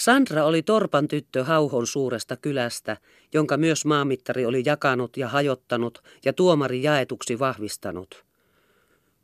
Sandra 0.00 0.44
oli 0.44 0.62
torpan 0.62 1.08
tyttö 1.08 1.44
Hauhon 1.44 1.86
suuresta 1.86 2.36
kylästä, 2.36 2.96
jonka 3.32 3.56
myös 3.56 3.84
maamittari 3.84 4.46
oli 4.46 4.62
jakanut 4.66 5.16
ja 5.16 5.28
hajottanut 5.28 6.02
ja 6.24 6.32
tuomari 6.32 6.82
jaetuksi 6.82 7.38
vahvistanut. 7.38 8.24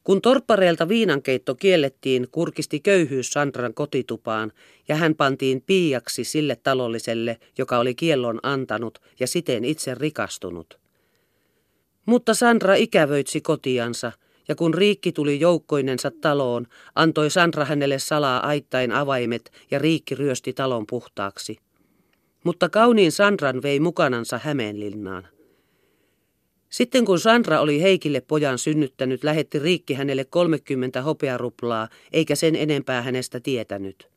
Kun 0.04 0.22
torppareilta 0.22 0.88
viinankeitto 0.88 1.54
kiellettiin, 1.54 2.28
kurkisti 2.30 2.80
köyhyys 2.80 3.30
Sandran 3.30 3.74
kotitupaan 3.74 4.52
ja 4.88 4.96
hän 4.96 5.14
pantiin 5.14 5.62
piiaksi 5.66 6.24
sille 6.24 6.56
talolliselle, 6.62 7.38
joka 7.58 7.78
oli 7.78 7.94
kiellon 7.94 8.40
antanut 8.42 8.98
ja 9.20 9.26
siten 9.26 9.64
itse 9.64 9.94
rikastunut. 9.94 10.78
Mutta 12.06 12.34
Sandra 12.34 12.74
ikävöitsi 12.74 13.40
kotiansa– 13.40 14.12
ja 14.48 14.54
kun 14.54 14.74
Riikki 14.74 15.12
tuli 15.12 15.40
joukkoinensa 15.40 16.10
taloon, 16.20 16.66
antoi 16.94 17.30
Sandra 17.30 17.64
hänelle 17.64 17.98
salaa 17.98 18.46
aittain 18.46 18.92
avaimet 18.92 19.52
ja 19.70 19.78
Riikki 19.78 20.14
ryösti 20.14 20.52
talon 20.52 20.86
puhtaaksi. 20.86 21.56
Mutta 22.44 22.68
kauniin 22.68 23.12
Sandran 23.12 23.62
vei 23.62 23.80
mukanansa 23.80 24.40
Hämeenlinnaan. 24.42 25.28
Sitten 26.68 27.04
kun 27.04 27.20
Sandra 27.20 27.60
oli 27.60 27.82
Heikille 27.82 28.20
pojan 28.20 28.58
synnyttänyt, 28.58 29.24
lähetti 29.24 29.58
Riikki 29.58 29.94
hänelle 29.94 30.24
30 30.24 31.02
hopearuplaa, 31.02 31.88
eikä 32.12 32.34
sen 32.34 32.56
enempää 32.56 33.02
hänestä 33.02 33.40
tietänyt. 33.40 34.08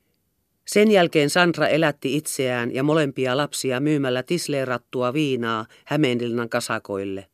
Sen 0.68 0.92
jälkeen 0.92 1.30
Sandra 1.30 1.68
elätti 1.68 2.16
itseään 2.16 2.74
ja 2.76 2.84
molempia 2.84 3.38
lapsia 3.38 3.80
myymällä 3.80 4.24
tisleerattua 4.24 5.14
viinaa 5.14 5.66
Hämeenlinnan 5.86 6.50
kasakoille. 6.50 7.26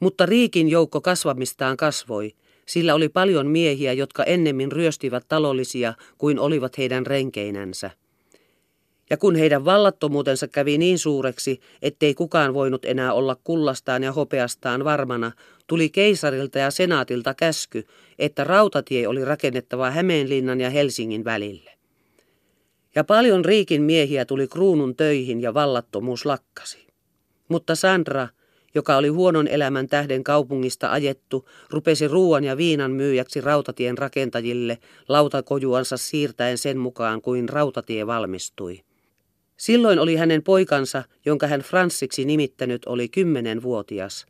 Mutta 0.00 0.26
Riikin 0.26 0.68
joukko 0.68 1.00
kasvamistaan 1.00 1.76
kasvoi. 1.76 2.34
Sillä 2.66 2.94
oli 2.94 3.08
paljon 3.08 3.46
miehiä, 3.46 3.92
jotka 3.92 4.24
ennemmin 4.24 4.72
ryöstivät 4.72 5.24
talollisia 5.28 5.94
kuin 6.18 6.38
olivat 6.38 6.78
heidän 6.78 7.06
renkeinänsä. 7.06 7.90
Ja 9.10 9.16
kun 9.16 9.36
heidän 9.36 9.64
vallattomuutensa 9.64 10.48
kävi 10.48 10.78
niin 10.78 10.98
suureksi, 10.98 11.60
ettei 11.82 12.14
kukaan 12.14 12.54
voinut 12.54 12.84
enää 12.84 13.12
olla 13.12 13.36
kullastaan 13.44 14.02
ja 14.02 14.12
hopeastaan 14.12 14.84
varmana, 14.84 15.32
tuli 15.66 15.90
keisarilta 15.90 16.58
ja 16.58 16.70
senaatilta 16.70 17.34
käsky, 17.34 17.84
että 18.18 18.44
rautatie 18.44 19.08
oli 19.08 19.24
rakennettava 19.24 19.90
Hämeenlinnan 19.90 20.60
ja 20.60 20.70
Helsingin 20.70 21.24
välille. 21.24 21.70
Ja 22.94 23.04
paljon 23.04 23.44
riikin 23.44 23.82
miehiä 23.82 24.24
tuli 24.24 24.48
kruunun 24.48 24.96
töihin 24.96 25.40
ja 25.40 25.54
vallattomuus 25.54 26.26
lakkasi. 26.26 26.86
Mutta 27.48 27.74
Sandra, 27.74 28.28
joka 28.76 28.96
oli 28.96 29.08
huonon 29.08 29.48
elämän 29.48 29.88
tähden 29.88 30.24
kaupungista 30.24 30.92
ajettu, 30.92 31.48
rupesi 31.70 32.08
ruoan 32.08 32.44
ja 32.44 32.56
viinan 32.56 32.90
myyjäksi 32.90 33.40
rautatien 33.40 33.98
rakentajille 33.98 34.78
lautakojuansa 35.08 35.96
siirtäen 35.96 36.58
sen 36.58 36.78
mukaan 36.78 37.22
kuin 37.22 37.48
rautatie 37.48 38.06
valmistui. 38.06 38.80
Silloin 39.56 39.98
oli 39.98 40.16
hänen 40.16 40.42
poikansa, 40.42 41.04
jonka 41.26 41.46
hän 41.46 41.60
Franssiksi 41.60 42.24
nimittänyt, 42.24 42.86
oli 42.86 43.08
kymmenenvuotias. 43.08 44.26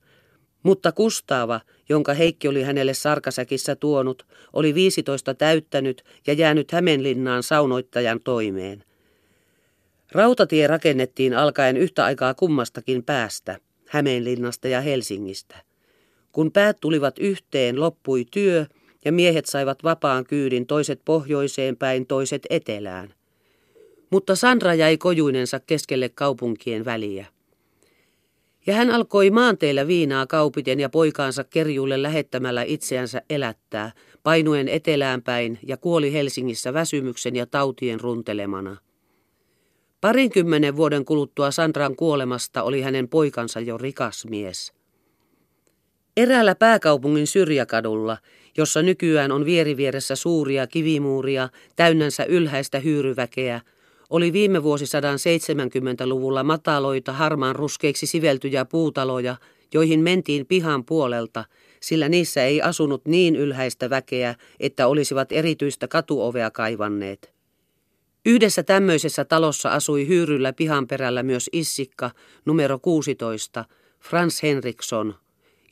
Mutta 0.63 0.93
Kustaava, 0.93 1.61
jonka 1.89 2.15
Heikki 2.15 2.49
oli 2.49 2.63
hänelle 2.63 2.95
sarkasäkissä 2.95 3.77
tuonut, 3.77 4.27
oli 4.53 4.75
viisitoista 4.75 5.35
täyttänyt 5.35 6.05
ja 6.27 6.33
jäänyt 6.33 6.73
Hämeenlinnaan 6.73 7.43
saunoittajan 7.43 8.21
toimeen. 8.21 8.85
Rautatie 10.13 10.67
rakennettiin 10.67 11.35
alkaen 11.35 11.77
yhtä 11.77 12.05
aikaa 12.05 12.35
kummastakin 12.35 13.05
päästä. 13.05 13.66
Hämeenlinnasta 13.89 14.69
ja 14.69 14.81
Helsingistä. 14.81 15.57
Kun 16.33 16.53
päät 16.53 16.77
tulivat 16.81 17.19
yhteen, 17.19 17.81
loppui 17.81 18.25
työ 18.31 18.67
ja 19.05 19.13
miehet 19.13 19.47
saivat 19.47 19.85
vapaan 19.85 20.25
kyydin 20.25 20.67
toiset 20.67 21.01
pohjoiseen 21.05 21.77
päin, 21.77 22.07
toiset 22.07 22.47
etelään. 22.51 23.15
Mutta 24.11 24.37
Sandra 24.37 24.75
jäi 24.75 24.99
kojuinensa 24.99 25.61
keskelle 25.61 26.09
kaupunkien 26.09 26.85
väliä. 26.85 27.27
Ja 28.67 28.75
hän 28.75 28.91
alkoi 28.91 29.31
maanteilla 29.31 29.87
viinaa 29.87 30.27
kaupiten 30.27 30.81
ja 30.81 30.89
poikaansa 30.89 31.45
kerjulle 31.45 32.03
lähettämällä 32.03 32.63
itseänsä 32.63 33.23
elättää, 33.31 33.93
painuen 34.23 34.69
etelään 34.69 35.23
päin 35.23 35.59
ja 35.67 35.77
kuoli 35.77 36.13
Helsingissä 36.13 36.75
väsymyksen 36.75 37.37
ja 37.37 37.47
tautien 37.47 38.01
runtelemana. 38.01 38.77
Parinkymmenen 40.07 40.77
vuoden 40.77 41.05
kuluttua 41.05 41.51
Sandran 41.51 41.97
kuolemasta 41.97 42.63
oli 42.63 42.83
hänen 42.83 43.09
poikansa 43.09 43.61
jo 43.61 43.79
rikas 43.79 44.27
mies. 44.31 44.73
Eräällä 46.17 46.55
pääkaupungin 46.55 47.27
syrjäkadulla, 47.27 48.19
jossa 48.57 48.83
nykyään 48.83 49.33
on 49.33 49.45
vierivieressä 49.45 50.17
suuria 50.17 50.67
kivimuuria, 50.67 51.49
täynnänsä 51.77 52.25
ylhäistä 52.25 52.79
hyyryväkeä, 52.79 53.61
oli 54.11 54.33
viime 54.33 54.63
vuosisadan 54.63 55.19
70-luvulla 55.19 56.43
mataloita 56.43 57.13
harmaan 57.13 57.57
ruskeiksi 57.57 58.07
siveltyjä 58.07 58.65
puutaloja, 58.65 59.37
joihin 59.75 60.01
mentiin 60.01 60.47
pihan 60.47 60.85
puolelta, 60.85 61.45
sillä 61.81 62.09
niissä 62.09 62.45
ei 62.45 62.63
asunut 62.63 63.07
niin 63.07 63.37
ylhäistä 63.37 63.91
väkeä, 63.91 64.35
että 64.61 64.87
olisivat 64.87 65.33
erityistä 65.33 65.89
katuovea 65.89 66.51
kaivanneet. 66.51 67.36
Yhdessä 68.27 68.63
tämmöisessä 68.63 69.25
talossa 69.25 69.69
asui 69.69 70.09
hyyryllä 70.09 70.53
pihan 70.53 70.87
perällä 70.87 71.23
myös 71.23 71.51
Issikka, 71.53 72.11
numero 72.45 72.79
16, 72.79 73.65
Frans 74.01 74.43
Henriksson, 74.43 75.15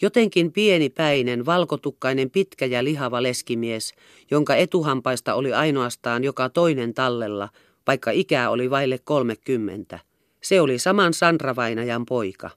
jotenkin 0.02 0.52
pienipäinen, 0.52 1.46
valkotukkainen, 1.46 2.30
pitkä 2.30 2.66
ja 2.66 2.84
lihava 2.84 3.22
leskimies, 3.22 3.94
jonka 4.30 4.54
etuhampaista 4.54 5.34
oli 5.34 5.52
ainoastaan 5.52 6.24
joka 6.24 6.48
toinen 6.48 6.94
tallella, 6.94 7.48
vaikka 7.86 8.10
ikää 8.10 8.50
oli 8.50 8.70
vaille 8.70 8.98
kolmekymmentä. 9.04 9.98
Se 10.42 10.60
oli 10.60 10.78
saman 10.78 11.14
Sandra-vainajan 11.14 12.06
poika. 12.06 12.50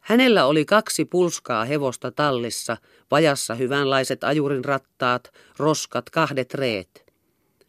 Hänellä 0.00 0.46
oli 0.46 0.64
kaksi 0.64 1.04
pulskaa 1.04 1.64
hevosta 1.64 2.10
tallissa, 2.10 2.76
vajassa 3.10 3.54
hyvänlaiset 3.54 4.24
ajurin 4.24 4.64
rattaat, 4.64 5.32
roskat, 5.58 6.10
kahdet 6.10 6.54
reet. 6.54 7.05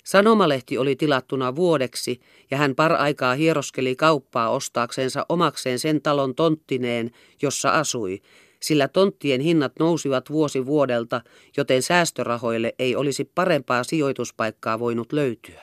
Sanomalehti 0.07 0.78
oli 0.78 0.95
tilattuna 0.95 1.56
vuodeksi 1.56 2.19
ja 2.51 2.57
hän 2.57 2.75
par-aikaa 2.75 3.35
hieroskeli 3.35 3.95
kauppaa 3.95 4.50
ostaaksensa 4.50 5.25
omakseen 5.29 5.79
sen 5.79 6.01
talon 6.01 6.35
tonttineen, 6.35 7.12
jossa 7.41 7.69
asui, 7.69 8.22
sillä 8.59 8.88
tonttien 8.88 9.41
hinnat 9.41 9.72
nousivat 9.79 10.29
vuosi 10.29 10.66
vuodelta, 10.66 11.22
joten 11.57 11.81
säästörahoille 11.81 12.73
ei 12.79 12.95
olisi 12.95 13.31
parempaa 13.35 13.84
sijoituspaikkaa 13.84 14.79
voinut 14.79 15.13
löytyä. 15.13 15.62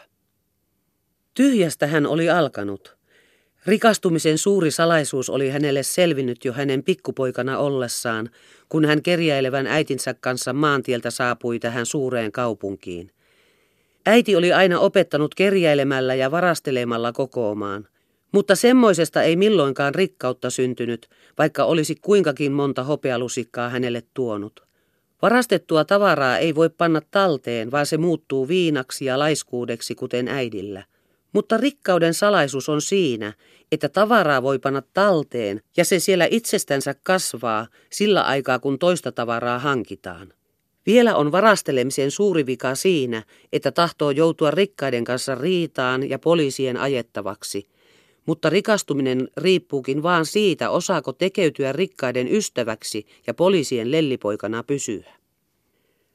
Tyhjästä 1.34 1.86
hän 1.86 2.06
oli 2.06 2.30
alkanut. 2.30 2.96
Rikastumisen 3.66 4.38
suuri 4.38 4.70
salaisuus 4.70 5.30
oli 5.30 5.50
hänelle 5.50 5.82
selvinnyt 5.82 6.44
jo 6.44 6.52
hänen 6.52 6.82
pikkupoikana 6.82 7.58
ollessaan, 7.58 8.30
kun 8.68 8.84
hän 8.84 9.02
kerjäilevän 9.02 9.66
äitinsä 9.66 10.14
kanssa 10.14 10.52
maantieltä 10.52 11.10
saapui 11.10 11.58
tähän 11.58 11.86
suureen 11.86 12.32
kaupunkiin. 12.32 13.10
Äiti 14.06 14.36
oli 14.36 14.52
aina 14.52 14.78
opettanut 14.78 15.34
kerjäilemällä 15.34 16.14
ja 16.14 16.30
varastelemalla 16.30 17.12
kokoamaan. 17.12 17.88
Mutta 18.32 18.54
semmoisesta 18.54 19.22
ei 19.22 19.36
milloinkaan 19.36 19.94
rikkautta 19.94 20.50
syntynyt, 20.50 21.08
vaikka 21.38 21.64
olisi 21.64 21.94
kuinkakin 21.94 22.52
monta 22.52 22.82
hopealusikkaa 22.82 23.68
hänelle 23.68 24.02
tuonut. 24.14 24.64
Varastettua 25.22 25.84
tavaraa 25.84 26.38
ei 26.38 26.54
voi 26.54 26.70
panna 26.70 27.00
talteen, 27.10 27.70
vaan 27.70 27.86
se 27.86 27.96
muuttuu 27.96 28.48
viinaksi 28.48 29.04
ja 29.04 29.18
laiskuudeksi, 29.18 29.94
kuten 29.94 30.28
äidillä. 30.28 30.84
Mutta 31.32 31.56
rikkauden 31.56 32.14
salaisuus 32.14 32.68
on 32.68 32.82
siinä, 32.82 33.32
että 33.72 33.88
tavaraa 33.88 34.42
voi 34.42 34.58
panna 34.58 34.82
talteen 34.92 35.60
ja 35.76 35.84
se 35.84 35.98
siellä 35.98 36.26
itsestänsä 36.30 36.94
kasvaa 37.02 37.66
sillä 37.90 38.22
aikaa, 38.22 38.58
kun 38.58 38.78
toista 38.78 39.12
tavaraa 39.12 39.58
hankitaan. 39.58 40.32
Vielä 40.86 41.16
on 41.16 41.32
varastelemisen 41.32 42.10
suuri 42.10 42.46
vika 42.46 42.74
siinä, 42.74 43.22
että 43.52 43.72
tahtoo 43.72 44.10
joutua 44.10 44.50
rikkaiden 44.50 45.04
kanssa 45.04 45.34
riitaan 45.34 46.10
ja 46.10 46.18
poliisien 46.18 46.76
ajettavaksi. 46.76 47.66
Mutta 48.26 48.50
rikastuminen 48.50 49.28
riippuukin 49.36 50.02
vaan 50.02 50.26
siitä, 50.26 50.70
osaako 50.70 51.12
tekeytyä 51.12 51.72
rikkaiden 51.72 52.32
ystäväksi 52.32 53.06
ja 53.26 53.34
poliisien 53.34 53.92
lellipoikana 53.92 54.62
pysyä. 54.62 55.14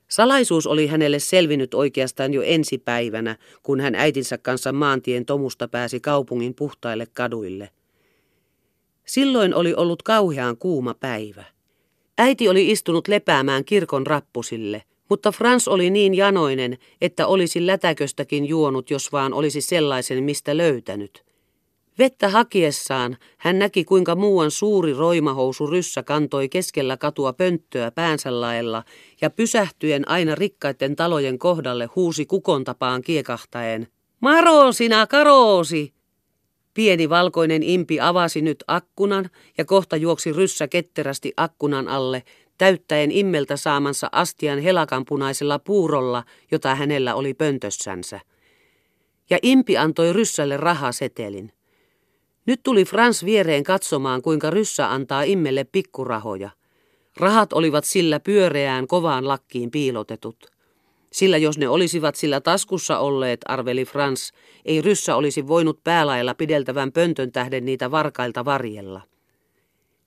Salaisuus 0.07 0.68
oli 0.68 0.88
hänelle 0.88 1.19
selvinnyt 1.19 1.74
oikeastaan 1.74 2.33
jo 2.33 2.42
ensi 2.42 2.77
päivänä, 2.77 3.36
kun 3.63 3.80
hän 3.80 3.95
äitinsä 3.95 4.38
kanssa 4.38 4.72
maantien 4.72 5.25
tomusta 5.25 5.68
pääsi 5.68 6.00
kaupungin 6.00 6.56
puhtaille 6.56 7.07
kaduille. 7.13 7.69
Silloin 9.06 9.56
oli 9.56 9.74
ollut 9.74 10.04
kauhean 10.04 10.57
kuuma 10.57 10.94
päivä. 10.94 11.44
Äiti 12.21 12.50
oli 12.50 12.71
istunut 12.71 13.07
lepäämään 13.07 13.66
kirkon 13.66 14.07
rappusille, 14.07 14.83
mutta 15.10 15.31
Frans 15.31 15.68
oli 15.68 15.89
niin 15.89 16.13
janoinen, 16.13 16.77
että 17.01 17.27
olisi 17.27 17.68
lätäköstäkin 17.68 18.45
juonut, 18.45 18.89
jos 18.89 19.12
vaan 19.12 19.33
olisi 19.33 19.62
sellaisen, 19.62 20.24
mistä 20.24 20.57
löytänyt. 20.57 21.24
Vettä 22.00 22.30
hakiessaan 22.30 23.18
hän 23.38 23.60
näki, 23.60 23.83
kuinka 23.83 24.16
muuan 24.16 24.51
suuri 24.51 24.94
roimahousu 24.94 25.68
ryssä 25.68 26.04
kantoi 26.04 26.50
keskellä 26.50 26.98
katua 26.98 27.33
pönttöä 27.33 27.92
päänsä 27.92 28.42
laella 28.42 28.83
ja 29.22 29.30
pysähtyen 29.30 30.10
aina 30.10 30.36
rikkaiden 30.36 30.95
talojen 30.95 31.39
kohdalle 31.39 31.89
huusi 31.95 32.25
kukon 32.25 32.63
tapaan 32.63 33.01
kiekahtaen. 33.01 33.88
Marosina, 34.22 35.07
karoosi! 35.07 35.99
Pieni 36.74 37.10
valkoinen 37.10 37.63
impi 37.63 38.00
avasi 38.00 38.42
nyt 38.42 38.63
akkunan 38.68 39.30
ja 39.57 39.66
kohta 39.66 39.95
juoksi 39.95 40.33
ryssä 40.33 40.68
ketterästi 40.68 41.33
akkunan 41.38 41.88
alle, 41.88 42.24
täyttäen 42.57 43.12
immeltä 43.12 43.57
saamansa 43.57 44.10
astian 44.12 44.60
helakanpunaisella 44.60 45.60
puurolla, 45.60 46.24
jota 46.51 46.75
hänellä 46.75 47.16
oli 47.16 47.33
pöntössänsä. 47.33 48.19
Ja 49.30 49.38
impi 49.42 49.77
antoi 49.77 50.13
ryssälle 50.13 50.57
rahasetelin. 50.57 51.51
Nyt 52.45 52.60
tuli 52.63 52.86
Frans 52.86 53.25
viereen 53.25 53.63
katsomaan, 53.63 54.22
kuinka 54.22 54.50
ryssä 54.50 54.92
antaa 54.92 55.24
immelle 55.24 55.63
pikkurahoja. 55.63 56.50
Rahat 57.18 57.54
olivat 57.54 57.86
sillä 57.86 58.19
pyöreään 58.19 58.88
kovaan 58.88 59.27
lakkiin 59.27 59.72
piilotetut. 59.72 60.59
Sillä 61.12 61.38
jos 61.38 61.58
ne 61.58 61.70
olisivat 61.70 62.16
sillä 62.16 62.42
taskussa 62.42 63.00
olleet, 63.00 63.40
arveli 63.46 63.86
Frans, 63.86 64.32
ei 64.66 64.82
ryssä 64.82 65.16
olisi 65.16 65.48
voinut 65.48 65.84
päälailla 65.84 66.34
pideltävän 66.34 66.92
pöntön 66.92 67.32
tähden 67.32 67.66
niitä 67.66 67.92
varkailta 67.92 68.46
varjella. 68.46 69.02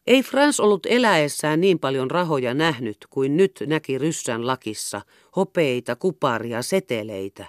Ei 0.07 0.23
Frans 0.23 0.61
ollut 0.61 0.87
eläessään 0.87 1.61
niin 1.61 1.79
paljon 1.79 2.11
rahoja 2.11 2.55
nähnyt 2.55 2.97
kuin 3.11 3.37
nyt 3.37 3.63
näki 3.67 3.99
ryssän 3.99 4.47
lakissa, 4.47 5.01
hopeita, 5.37 5.97
kuparia, 5.97 6.63
seteleitä. 6.63 7.47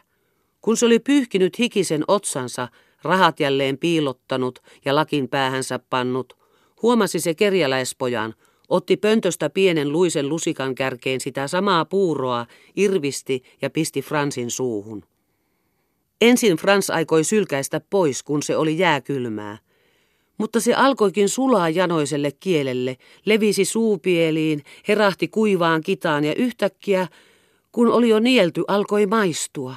Kun 0.61 0.77
se 0.77 0.85
oli 0.85 0.99
pyyhkinyt 0.99 1.59
hikisen 1.59 2.03
otsansa, 2.07 2.67
rahat 3.03 3.39
jälleen 3.39 3.77
piilottanut 3.77 4.59
ja 4.85 4.95
lakin 4.95 5.29
päähänsä 5.29 5.79
pannut, 5.89 6.37
huomasi 6.81 7.19
se 7.19 7.33
kerjäläispojan, 7.33 8.33
otti 8.69 8.97
pöntöstä 8.97 9.49
pienen 9.49 9.91
luisen 9.91 10.29
lusikan 10.29 10.75
kärkeen 10.75 11.21
sitä 11.21 11.47
samaa 11.47 11.85
puuroa, 11.85 12.45
irvisti 12.75 13.43
ja 13.61 13.69
pisti 13.69 14.01
Fransin 14.01 14.51
suuhun. 14.51 15.03
Ensin 16.21 16.57
Frans 16.57 16.89
aikoi 16.89 17.23
sylkäistä 17.23 17.81
pois, 17.89 18.23
kun 18.23 18.43
se 18.43 18.57
oli 18.57 18.77
jääkylmää. 18.77 19.57
Mutta 20.37 20.59
se 20.59 20.73
alkoikin 20.73 21.29
sulaa 21.29 21.69
janoiselle 21.69 22.31
kielelle, 22.39 22.97
levisi 23.25 23.65
suupieliin, 23.65 24.63
herahti 24.87 25.27
kuivaan 25.27 25.81
kitaan 25.81 26.23
ja 26.23 26.35
yhtäkkiä, 26.35 27.07
kun 27.71 27.87
oli 27.87 28.09
jo 28.09 28.19
nielty, 28.19 28.63
alkoi 28.67 29.05
maistua. 29.05 29.75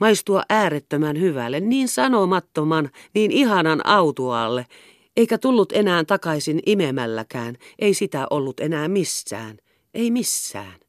Maistua 0.00 0.42
äärettömän 0.48 1.20
hyvälle, 1.20 1.60
niin 1.60 1.88
sanomattoman, 1.88 2.90
niin 3.14 3.30
ihanan 3.30 3.86
autualle, 3.86 4.66
eikä 5.20 5.38
tullut 5.38 5.72
enää 5.72 6.04
takaisin 6.04 6.60
imemälläkään, 6.66 7.56
ei 7.78 7.94
sitä 7.94 8.26
ollut 8.30 8.60
enää 8.60 8.88
missään, 8.88 9.58
ei 9.94 10.10
missään. 10.10 10.80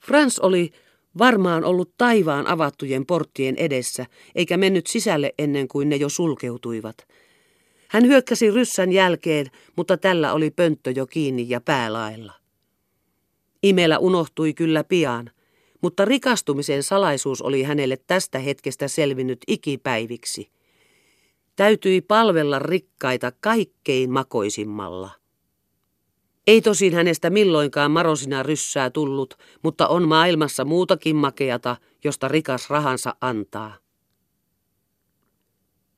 Frans 0.00 0.38
oli 0.38 0.70
varmaan 1.18 1.64
ollut 1.64 1.94
taivaan 1.98 2.46
avattujen 2.46 3.06
porttien 3.06 3.56
edessä, 3.56 4.06
eikä 4.34 4.56
mennyt 4.56 4.86
sisälle 4.86 5.34
ennen 5.38 5.68
kuin 5.68 5.88
ne 5.88 5.96
jo 5.96 6.08
sulkeutuivat. 6.08 6.96
Hän 7.88 8.06
hyökkäsi 8.06 8.50
ryssän 8.50 8.92
jälkeen, 8.92 9.46
mutta 9.76 9.96
tällä 9.96 10.32
oli 10.32 10.50
pönttö 10.50 10.90
jo 10.90 11.06
kiinni 11.06 11.46
ja 11.48 11.60
päälailla. 11.60 12.32
Imellä 13.62 13.98
unohtui 13.98 14.54
kyllä 14.54 14.84
pian, 14.84 15.30
mutta 15.82 16.04
rikastumisen 16.04 16.82
salaisuus 16.82 17.42
oli 17.42 17.62
hänelle 17.62 17.96
tästä 18.06 18.38
hetkestä 18.38 18.88
selvinnyt 18.88 19.38
ikipäiviksi. 19.46 20.57
Täytyi 21.58 22.00
palvella 22.00 22.58
rikkaita 22.58 23.32
kaikkein 23.40 24.10
makoisimmalla. 24.10 25.10
Ei 26.46 26.60
tosin 26.60 26.94
hänestä 26.94 27.30
milloinkaan 27.30 27.90
marosina 27.90 28.42
ryssää 28.42 28.90
tullut, 28.90 29.34
mutta 29.62 29.88
on 29.88 30.08
maailmassa 30.08 30.64
muutakin 30.64 31.16
makeata, 31.16 31.76
josta 32.04 32.28
rikas 32.28 32.70
rahansa 32.70 33.14
antaa. 33.20 33.76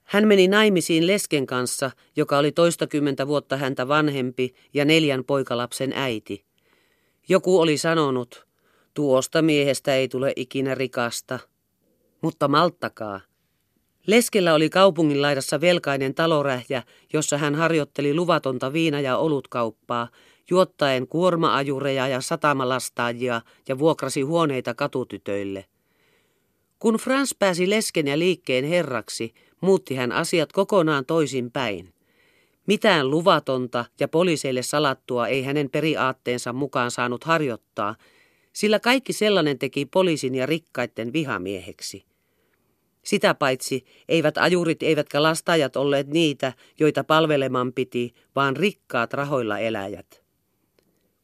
Hän 0.03 0.29
meni 0.29 0.49
naimisiin 0.49 1.07
lesken 1.07 1.47
kanssa, 1.47 1.91
joka 2.17 2.39
oli 2.39 2.53
toistakymmentä 2.53 3.27
vuotta 3.27 3.57
häntä 3.57 3.89
vanhempi 3.89 4.55
ja 4.75 4.85
neljän 4.85 5.25
poikalapsen 5.25 5.93
äiti. 5.93 6.45
Joku 7.29 7.61
oli 7.61 7.79
sanonut, 7.79 8.47
tuosta 8.95 9.43
miehestä 9.43 9.95
ei 9.95 10.09
tule 10.09 10.33
ikinä 10.37 10.75
rikasta. 10.75 11.39
Mutta 12.23 12.49
malttakaa. 12.49 13.30
Leskellä 14.07 14.55
oli 14.55 14.71
kaupungin 14.71 15.23
laidassa 15.23 15.61
velkainen 15.61 16.15
talorähjä, 16.15 16.83
jossa 17.13 17.39
hän 17.39 17.55
harjoitteli 17.55 18.15
luvatonta 18.15 18.73
viina- 18.73 19.01
ja 19.01 19.17
olutkauppaa, 19.17 20.09
juottaen 20.51 21.07
kuormaajureja 21.07 22.09
ja 22.09 22.21
satamalastaajia 22.21 23.43
ja 23.69 23.79
vuokrasi 23.79 24.23
huoneita 24.23 24.75
katutytöille. 24.75 25.65
Kun 26.79 26.95
Frans 26.95 27.37
pääsi 27.39 27.71
lesken 27.71 28.07
ja 28.07 28.19
liikkeen 28.19 28.65
herraksi, 28.65 29.35
muutti 29.61 29.95
hän 29.95 30.13
asiat 30.13 30.53
kokonaan 30.53 31.07
toisin 31.07 31.51
päin. 31.51 31.95
Mitään 32.67 33.11
luvatonta 33.11 33.85
ja 34.01 34.09
poliiseille 34.09 34.63
salattua 34.63 35.29
ei 35.29 35.43
hänen 35.43 35.71
periaatteensa 35.71 36.53
mukaan 36.53 36.91
saanut 36.91 37.25
harjoittaa, 37.25 37.95
sillä 38.53 38.81
kaikki 38.81 39.13
sellainen 39.13 39.59
teki 39.59 39.87
poliisin 39.87 40.35
ja 40.35 40.47
rikkaiden 40.47 41.13
vihamieheksi. 41.13 42.10
Sitä 43.03 43.35
paitsi 43.35 43.85
eivät 44.09 44.39
ajurit 44.39 44.83
eivätkä 44.83 45.23
lastajat 45.23 45.77
olleet 45.77 46.07
niitä, 46.07 46.53
joita 46.81 47.05
palveleman 47.05 47.73
piti, 47.73 48.15
vaan 48.37 48.57
rikkaat 48.57 49.13
rahoilla 49.13 49.59
eläjät. 49.59 50.23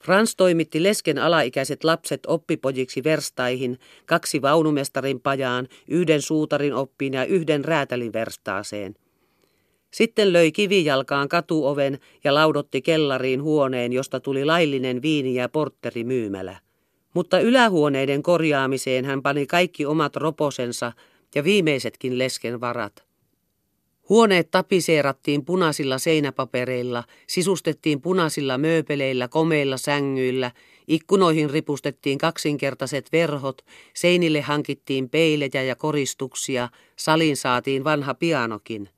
Frans 0.05 0.37
toimitti 0.37 0.83
lesken 0.83 1.19
alaikäiset 1.19 1.85
lapset 1.85 2.21
oppipojiksi 2.27 3.05
verstaihin, 3.05 3.79
kaksi 4.07 4.43
vaunumestarin 4.43 5.21
pajaan, 5.21 5.69
yhden 5.89 6.23
suutarin 6.23 6.75
oppiin 6.75 7.15
ja 7.15 7.25
yhden 7.25 7.65
räätälin 7.65 8.13
verstaaseen. 8.13 8.95
Sitten 9.91 10.33
löi 10.33 10.53
kivijalkaan 10.53 11.29
katuoven 11.29 11.99
ja 12.25 12.35
laudotti 12.35 12.83
kellariin 12.83 13.43
huoneen, 13.43 13.93
josta 13.93 14.21
tuli 14.21 14.45
laillinen 14.45 15.03
viini- 15.03 15.35
ja 15.35 15.49
portterimyymälä. 15.49 16.57
Mutta 17.15 17.41
ylähuoneiden 17.41 18.23
korjaamiseen 18.23 19.05
hän 19.05 19.23
pani 19.23 19.47
kaikki 19.47 19.87
omat 19.87 20.17
roposensa 20.17 20.93
ja 21.37 21.45
viimeisetkin 21.45 22.19
lesken 22.19 22.61
varat. 22.61 23.05
Huoneet 24.09 24.51
tapiseerattiin 24.51 25.45
punaisilla 25.45 25.99
seinäpapereilla, 25.99 27.05
sisustettiin 27.27 28.01
punaisilla 28.01 28.59
mööpeleillä, 28.59 29.29
komeilla 29.29 29.77
sängyillä, 29.77 30.51
ikkunoihin 30.89 31.51
ripustettiin 31.51 32.19
kaksinkertaiset 32.19 33.13
verhot, 33.13 33.65
seinille 33.95 34.41
hankittiin 34.41 35.11
peilejä 35.11 35.63
ja 35.63 35.77
koristuksia, 35.77 36.69
salin 36.97 37.37
saatiin 37.37 37.85
vanha 37.85 38.15
pianokin. 38.15 38.89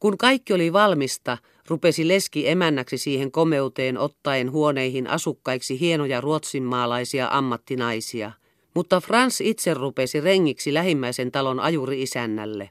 Kun 0.00 0.18
kaikki 0.18 0.52
oli 0.52 0.72
valmista, 0.72 1.38
rupesi 1.68 2.08
leski 2.08 2.48
emännäksi 2.48 2.98
siihen 2.98 3.32
komeuteen 3.32 3.98
ottaen 3.98 4.52
huoneihin 4.52 5.06
asukkaiksi 5.06 5.80
hienoja 5.80 6.20
ruotsinmaalaisia 6.20 7.28
ammattinaisia. 7.30 8.32
Mutta 8.74 9.00
Frans 9.00 9.40
itse 9.40 9.74
rupesi 9.74 10.20
rengiksi 10.20 10.74
lähimmäisen 10.74 11.32
talon 11.32 11.60
ajuri-isännälle 11.60 12.70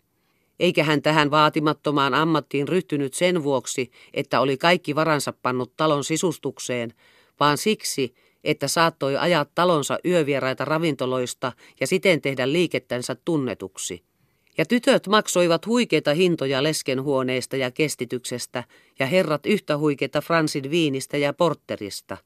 eikä 0.62 0.84
hän 0.84 1.02
tähän 1.02 1.32
vaatimattomaan 1.32 2.14
ammattiin 2.14 2.68
ryhtynyt 2.68 3.14
sen 3.14 3.44
vuoksi, 3.44 3.92
että 4.14 4.40
oli 4.40 4.58
kaikki 4.58 4.96
varansa 4.96 5.34
pannut 5.34 5.74
talon 5.78 6.04
sisustukseen, 6.04 6.94
vaan 7.40 7.58
siksi, 7.58 8.14
että 8.44 8.68
saattoi 8.68 9.18
ajaa 9.18 9.46
talonsa 9.46 10.00
yövieraita 10.06 10.66
ravintoloista 10.66 11.52
ja 11.80 11.88
siten 11.88 12.22
tehdä 12.22 12.52
liikettänsä 12.52 13.16
tunnetuksi. 13.26 14.04
Ja 14.58 14.66
tytöt 14.66 15.08
maksoivat 15.08 15.66
huikeita 15.66 16.14
hintoja 16.14 16.64
leskenhuoneesta 16.64 17.58
ja 17.58 17.72
kestityksestä, 17.72 18.64
ja 19.00 19.06
herrat 19.06 19.46
yhtä 19.46 19.78
huikeita 19.78 20.22
Fransin 20.22 20.72
viinistä 20.72 21.18
ja 21.18 21.34
porterista. 21.34 22.18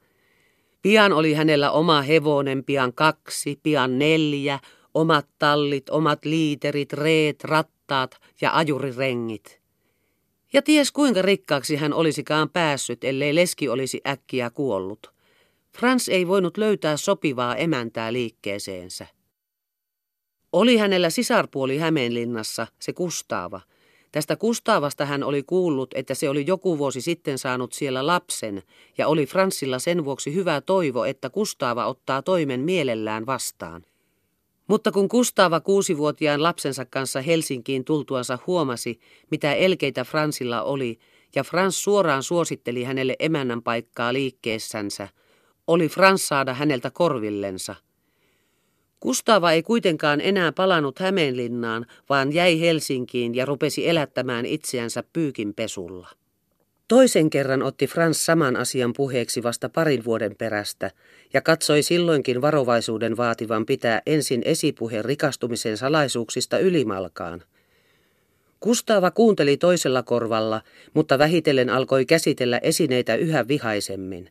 Pian 0.86 1.14
oli 1.14 1.34
hänellä 1.34 1.72
oma 1.72 2.02
hevonen, 2.02 2.64
pian 2.64 2.94
kaksi, 2.94 3.60
pian 3.64 4.00
neljä, 4.00 4.60
omat 4.94 5.28
tallit, 5.40 5.90
omat 5.90 6.26
liiterit, 6.26 6.94
reet, 6.94 7.44
rat, 7.44 7.76
rattaat 7.90 8.22
ja 8.42 8.58
ajurirengit. 8.58 9.62
Ja 10.54 10.62
ties 10.62 10.92
kuinka 10.92 11.22
rikkaaksi 11.22 11.76
hän 11.76 11.94
olisikaan 11.94 12.50
päässyt, 12.50 13.04
ellei 13.04 13.36
leski 13.36 13.70
olisi 13.70 14.02
äkkiä 14.08 14.50
kuollut. 14.50 15.14
Frans 15.78 16.10
ei 16.10 16.28
voinut 16.28 16.58
löytää 16.58 16.98
sopivaa 16.98 17.56
emäntää 17.56 18.14
liikkeeseensä. 18.14 19.08
Oli 20.54 20.78
hänellä 20.78 21.10
sisarpuoli 21.10 21.78
Hämeenlinnassa, 21.78 22.68
se 22.82 22.94
Kustaava. 22.94 23.62
Tästä 24.16 24.36
Kustaavasta 24.36 25.06
hän 25.06 25.24
oli 25.24 25.44
kuullut, 25.44 25.92
että 25.96 26.14
se 26.14 26.30
oli 26.30 26.44
joku 26.48 26.78
vuosi 26.78 27.02
sitten 27.02 27.38
saanut 27.38 27.74
siellä 27.74 28.08
lapsen, 28.08 28.64
ja 28.98 29.08
oli 29.08 29.26
Fransilla 29.26 29.80
sen 29.80 30.06
vuoksi 30.06 30.34
hyvä 30.36 30.62
toivo, 30.62 31.06
että 31.06 31.30
Kustaava 31.30 31.88
ottaa 31.88 32.22
toimen 32.22 32.60
mielellään 32.60 33.26
vastaan. 33.26 33.86
Mutta 34.68 34.92
kun 34.92 35.10
Kustava 35.10 35.60
kuusivuotiaan 35.60 36.44
lapsensa 36.44 36.86
kanssa 36.86 37.22
Helsinkiin 37.22 37.86
tultuansa 37.86 38.40
huomasi, 38.48 39.00
mitä 39.32 39.54
elkeitä 39.54 40.04
Fransilla 40.04 40.62
oli, 40.62 41.00
ja 41.36 41.44
Frans 41.44 41.84
suoraan 41.84 42.24
suositteli 42.24 42.84
hänelle 42.84 43.16
emännän 43.20 43.62
paikkaa 43.62 44.14
liikkeessänsä, 44.14 45.08
oli 45.68 45.90
Frans 45.90 46.28
saada 46.28 46.54
häneltä 46.54 46.92
korvillensa. 46.92 47.76
Kustava 49.00 49.52
ei 49.52 49.64
kuitenkaan 49.64 50.22
enää 50.22 50.52
palannut 50.52 51.00
Hämeenlinnaan, 51.00 51.86
vaan 52.10 52.34
jäi 52.34 52.60
Helsinkiin 52.60 53.36
ja 53.36 53.46
rupesi 53.46 53.90
elättämään 53.90 54.46
itseänsä 54.46 55.04
pyykinpesulla. 55.14 56.10
Toisen 56.88 57.30
kerran 57.30 57.64
otti 57.64 57.88
Frans 57.88 58.26
saman 58.26 58.56
asian 58.56 58.94
puheeksi 58.94 59.44
vasta 59.44 59.70
parin 59.70 60.06
vuoden 60.06 60.36
perästä 60.36 60.92
ja 61.34 61.42
katsoi 61.42 61.84
silloinkin 61.84 62.42
varovaisuuden 62.42 63.18
vaativan 63.18 63.66
pitää 63.66 64.02
ensin 64.06 64.42
esipuhe 64.46 65.02
rikastumisen 65.02 65.78
salaisuuksista 65.78 66.60
ylimalkaan. 66.60 67.44
Kustava 68.60 69.12
kuunteli 69.12 69.58
toisella 69.58 70.04
korvalla, 70.04 70.62
mutta 70.94 71.20
vähitellen 71.20 71.70
alkoi 71.70 72.06
käsitellä 72.06 72.58
esineitä 72.58 73.16
yhä 73.16 73.48
vihaisemmin. 73.48 74.30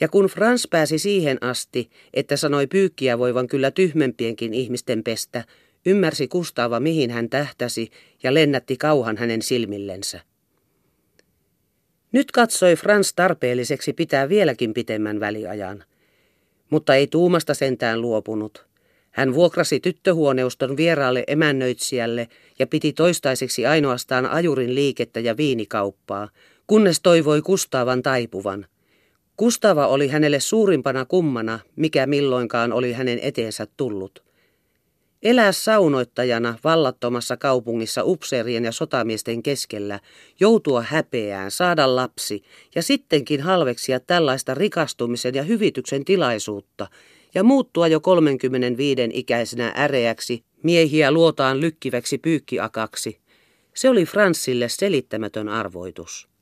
Ja 0.00 0.08
kun 0.08 0.26
Frans 0.26 0.68
pääsi 0.70 0.98
siihen 0.98 1.38
asti, 1.40 1.90
että 2.14 2.36
sanoi 2.36 2.66
pyykkiä 2.66 3.18
voivan 3.18 3.48
kyllä 3.48 3.70
tyhmempienkin 3.70 4.54
ihmisten 4.54 5.04
pestä, 5.04 5.44
ymmärsi 5.86 6.28
Kustava 6.28 6.80
mihin 6.80 7.10
hän 7.10 7.30
tähtäsi 7.30 7.90
ja 8.22 8.34
lennätti 8.34 8.76
kauhan 8.76 9.16
hänen 9.16 9.42
silmillensä. 9.42 10.20
Nyt 12.12 12.32
katsoi 12.32 12.76
Frans 12.76 13.14
tarpeelliseksi 13.14 13.92
pitää 13.92 14.28
vieläkin 14.28 14.74
pitemmän 14.74 15.20
väliajan, 15.20 15.84
mutta 16.70 16.94
ei 16.94 17.06
tuumasta 17.06 17.54
sentään 17.54 18.00
luopunut. 18.00 18.66
Hän 19.10 19.34
vuokrasi 19.34 19.80
tyttöhuoneuston 19.80 20.76
vieraalle 20.76 21.24
emännöitsijälle 21.26 22.28
ja 22.58 22.66
piti 22.66 22.92
toistaiseksi 22.92 23.66
ainoastaan 23.66 24.26
ajurin 24.26 24.74
liikettä 24.74 25.20
ja 25.20 25.36
viinikauppaa, 25.36 26.28
kunnes 26.66 27.00
toivoi 27.00 27.42
Kustavan 27.42 28.02
taipuvan. 28.02 28.66
Kustava 29.36 29.86
oli 29.86 30.08
hänelle 30.08 30.40
suurimpana 30.40 31.04
kummana, 31.04 31.58
mikä 31.76 32.06
milloinkaan 32.06 32.72
oli 32.72 32.92
hänen 32.92 33.18
eteensä 33.22 33.66
tullut. 33.76 34.24
Elää 35.22 35.52
saunoittajana 35.52 36.58
vallattomassa 36.64 37.36
kaupungissa 37.36 38.04
upseerien 38.04 38.64
ja 38.64 38.72
sotamiesten 38.72 39.42
keskellä, 39.42 40.00
joutua 40.40 40.82
häpeään, 40.82 41.50
saada 41.50 41.96
lapsi 41.96 42.42
ja 42.74 42.82
sittenkin 42.82 43.40
halveksia 43.40 44.00
tällaista 44.00 44.54
rikastumisen 44.54 45.34
ja 45.34 45.42
hyvityksen 45.42 46.04
tilaisuutta 46.04 46.86
ja 47.34 47.44
muuttua 47.44 47.88
jo 47.88 48.00
35 48.00 49.10
ikäisenä 49.12 49.72
äreäksi, 49.76 50.44
miehiä 50.62 51.12
luotaan 51.12 51.60
lykkiväksi 51.60 52.18
pyykkiakaksi. 52.18 53.18
Se 53.74 53.88
oli 53.88 54.04
Fransille 54.04 54.68
selittämätön 54.68 55.48
arvoitus. 55.48 56.33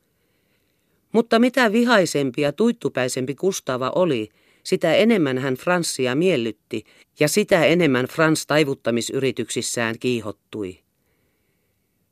Mutta 1.12 1.38
mitä 1.38 1.72
vihaisempi 1.72 2.42
ja 2.42 2.52
tuittupäisempi 2.52 3.34
Kustava 3.34 3.92
oli, 3.94 4.28
sitä 4.62 4.94
enemmän 4.94 5.38
hän 5.38 5.54
Franssia 5.54 6.14
miellytti 6.14 6.84
ja 7.20 7.28
sitä 7.28 7.64
enemmän 7.64 8.06
Frans 8.06 8.46
taivuttamisyrityksissään 8.46 9.98
kiihottui. 10.00 10.78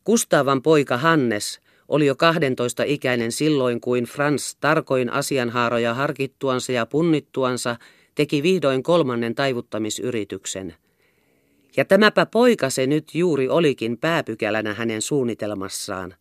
Kustavan 0.05 0.63
poika 0.63 0.97
Hannes 0.97 1.61
oli 1.89 2.07
jo 2.07 2.17
12 2.17 2.83
ikäinen 2.83 3.33
silloin, 3.33 3.81
kuin 3.81 4.05
Frans 4.05 4.57
tarkoin 4.61 5.11
asianhaaroja 5.11 5.95
harkittuansa 5.95 6.73
ja 6.73 6.87
punnittuansa 6.87 7.77
teki 8.15 8.43
vihdoin 8.43 8.83
kolmannen 8.83 9.35
taivuttamisyrityksen. 9.35 10.75
Ja 11.77 11.85
tämäpä 11.85 12.27
poika 12.27 12.71
se 12.71 12.87
nyt 12.87 13.15
juuri 13.15 13.49
olikin 13.49 13.99
pääpykälänä 13.99 14.75
hänen 14.75 15.03
suunnitelmassaan. 15.03 16.15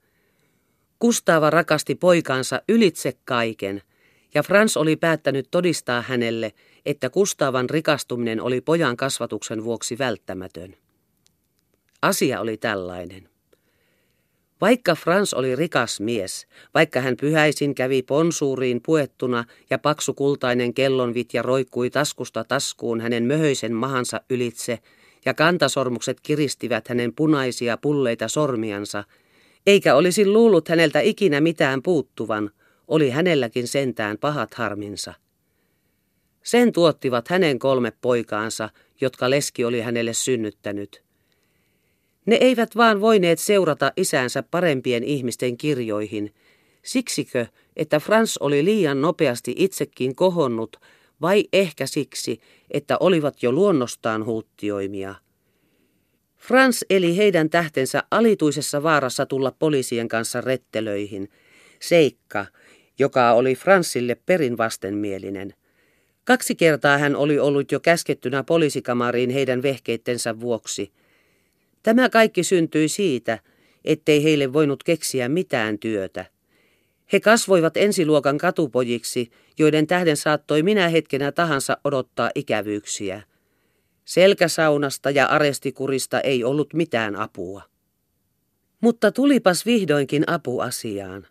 Kustava 1.00 1.50
rakasti 1.50 1.96
poikansa 1.96 2.62
ylitse 2.70 3.14
kaiken– 3.26 3.82
ja 4.34 4.44
Frans 4.44 4.78
oli 4.78 4.96
päättänyt 4.96 5.48
todistaa 5.52 6.02
hänelle, 6.02 6.54
että 6.86 7.10
Kustavan 7.10 7.70
rikastuminen 7.70 8.42
oli 8.42 8.62
pojan 8.62 8.98
kasvatuksen 8.98 9.64
vuoksi 9.64 9.98
välttämätön. 9.98 10.76
Asia 12.02 12.42
oli 12.42 12.58
tällainen. 12.58 13.30
Vaikka 14.62 14.96
Frans 14.96 15.34
oli 15.34 15.56
rikas 15.56 16.00
mies, 16.00 16.48
vaikka 16.74 17.02
hän 17.02 17.18
pyhäisin 17.18 17.76
kävi 17.76 18.02
ponsuuriin 18.02 18.82
puettuna 18.86 19.46
ja 19.70 19.80
paksukultainen 19.80 20.74
kellonvitja 20.74 21.42
roikkui 21.42 21.90
taskusta 21.90 22.44
taskuun 22.44 23.02
hänen 23.02 23.24
möhöisen 23.24 23.74
mahansa 23.74 24.22
ylitse 24.30 24.80
ja 25.26 25.34
kantasormukset 25.34 26.20
kiristivät 26.22 26.88
hänen 26.88 27.14
punaisia 27.16 27.78
pulleita 27.78 28.28
sormiansa, 28.28 29.04
eikä 29.68 29.96
olisi 29.96 30.26
luullut 30.26 30.68
häneltä 30.68 31.00
ikinä 31.00 31.42
mitään 31.42 31.84
puuttuvan– 31.84 32.52
oli 32.90 33.10
hänelläkin 33.10 33.68
sentään 33.68 34.18
pahat 34.18 34.54
harminsa. 34.54 35.14
Sen 36.44 36.74
tuottivat 36.74 37.28
hänen 37.28 37.60
kolme 37.60 37.94
poikaansa, 38.02 38.70
jotka 39.02 39.30
leski 39.30 39.66
oli 39.66 39.82
hänelle 39.82 40.14
synnyttänyt. 40.14 41.04
Ne 42.26 42.36
eivät 42.36 42.76
vaan 42.76 43.02
voineet 43.02 43.40
seurata 43.40 43.92
isänsä 43.98 44.44
parempien 44.44 45.04
ihmisten 45.04 45.58
kirjoihin, 45.58 46.34
siksikö, 46.84 47.46
että 47.76 48.00
Frans 48.00 48.38
oli 48.38 48.66
liian 48.66 49.02
nopeasti 49.02 49.54
itsekin 49.58 50.16
kohonnut, 50.16 50.78
vai 51.22 51.44
ehkä 51.54 51.86
siksi, 51.86 52.40
että 52.72 52.98
olivat 53.00 53.44
jo 53.44 53.52
luonnostaan 53.52 54.26
huuttioimia. 54.26 55.16
Frans 56.40 56.86
eli 56.90 57.18
heidän 57.18 57.50
tähtensä 57.50 58.04
alituisessa 58.12 58.84
vaarassa 58.84 59.26
tulla 59.26 59.56
poliisien 59.60 60.08
kanssa 60.08 60.42
rettelöihin, 60.42 61.30
seikka, 61.80 62.46
joka 63.00 63.32
oli 63.32 63.56
Fransille 63.56 64.18
perin 64.26 64.58
vastenmielinen. 64.58 65.54
Kaksi 66.24 66.56
kertaa 66.56 66.98
hän 66.98 67.16
oli 67.16 67.40
ollut 67.40 67.72
jo 67.72 67.80
käskettynä 67.80 68.44
poliisikamariin 68.44 69.30
heidän 69.30 69.62
vehkeittensä 69.62 70.40
vuoksi. 70.40 70.92
Tämä 71.84 72.10
kaikki 72.10 72.44
syntyi 72.44 72.88
siitä, 72.88 73.40
ettei 73.86 74.24
heille 74.24 74.54
voinut 74.54 74.84
keksiä 74.84 75.30
mitään 75.30 75.80
työtä. 75.80 76.26
He 77.14 77.20
kasvoivat 77.20 77.78
ensiluokan 77.78 78.38
katupojiksi, 78.38 79.30
joiden 79.60 79.88
tähden 79.88 80.18
saattoi 80.18 80.64
minä 80.64 80.90
hetkenä 80.90 81.32
tahansa 81.32 81.78
odottaa 81.84 82.32
ikävyyksiä. 82.36 83.22
Selkäsaunasta 84.10 85.10
ja 85.10 85.26
arestikurista 85.26 86.22
ei 86.22 86.44
ollut 86.44 86.74
mitään 86.74 87.16
apua. 87.16 87.62
Mutta 88.82 89.12
tulipas 89.12 89.66
vihdoinkin 89.66 90.24
apu 90.28 90.60
asiaan. 90.60 91.28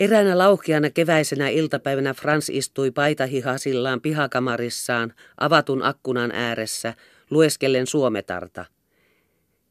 Eräänä 0.00 0.38
lauhkiana 0.38 0.90
keväisenä 0.90 1.48
iltapäivänä 1.48 2.14
Frans 2.14 2.48
istui 2.48 2.90
paitahihasillaan 2.90 4.00
pihakamarissaan 4.00 5.14
avatun 5.40 5.82
akkunan 5.82 6.30
ääressä, 6.34 6.94
lueskellen 7.30 7.86
suometarta. 7.86 8.64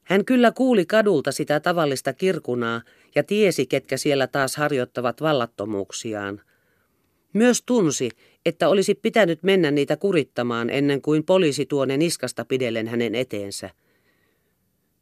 Hän 0.04 0.26
kyllä 0.26 0.52
kuuli 0.52 0.86
kadulta 0.86 1.32
sitä 1.32 1.60
tavallista 1.60 2.14
kirkunaa 2.14 2.82
ja 3.16 3.24
tiesi, 3.24 3.66
ketkä 3.66 3.98
siellä 3.98 4.28
taas 4.28 4.56
harjoittavat 4.56 5.22
vallattomuuksiaan. 5.22 6.42
Myös 7.34 7.64
tunsi, 7.66 8.10
että 8.46 8.70
olisi 8.70 8.96
pitänyt 8.96 9.44
mennä 9.44 9.72
niitä 9.72 9.98
kurittamaan 9.98 10.70
ennen 10.70 11.02
kuin 11.02 11.24
poliisi 11.24 11.66
tuone 11.66 11.98
niskasta 11.98 12.46
pidellen 12.46 12.88
hänen 12.88 13.16
eteensä. 13.16 13.70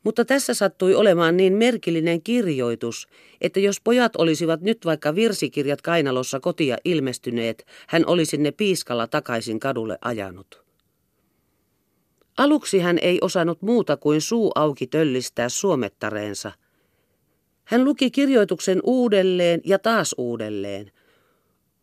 Mutta 0.03 0.25
tässä 0.25 0.53
sattui 0.53 0.95
olemaan 0.95 1.37
niin 1.37 1.53
merkillinen 1.53 2.21
kirjoitus, 2.21 3.07
että 3.41 3.59
jos 3.59 3.81
pojat 3.81 4.15
olisivat 4.15 4.61
nyt 4.61 4.85
vaikka 4.85 5.15
virsikirjat 5.15 5.81
kainalossa 5.81 6.39
kotia 6.39 6.77
ilmestyneet, 6.85 7.65
hän 7.87 8.05
olisi 8.05 8.37
ne 8.37 8.51
piiskalla 8.51 9.07
takaisin 9.07 9.59
kadulle 9.59 9.97
ajanut. 10.01 10.63
Aluksi 12.37 12.79
hän 12.79 12.97
ei 13.01 13.17
osannut 13.21 13.61
muuta 13.61 13.97
kuin 13.97 14.21
suu 14.21 14.51
auki 14.55 14.87
töllistää 14.87 15.49
suomettareensa. 15.49 16.51
Hän 17.63 17.85
luki 17.85 18.11
kirjoituksen 18.11 18.79
uudelleen 18.83 19.61
ja 19.65 19.79
taas 19.79 20.15
uudelleen. 20.17 20.91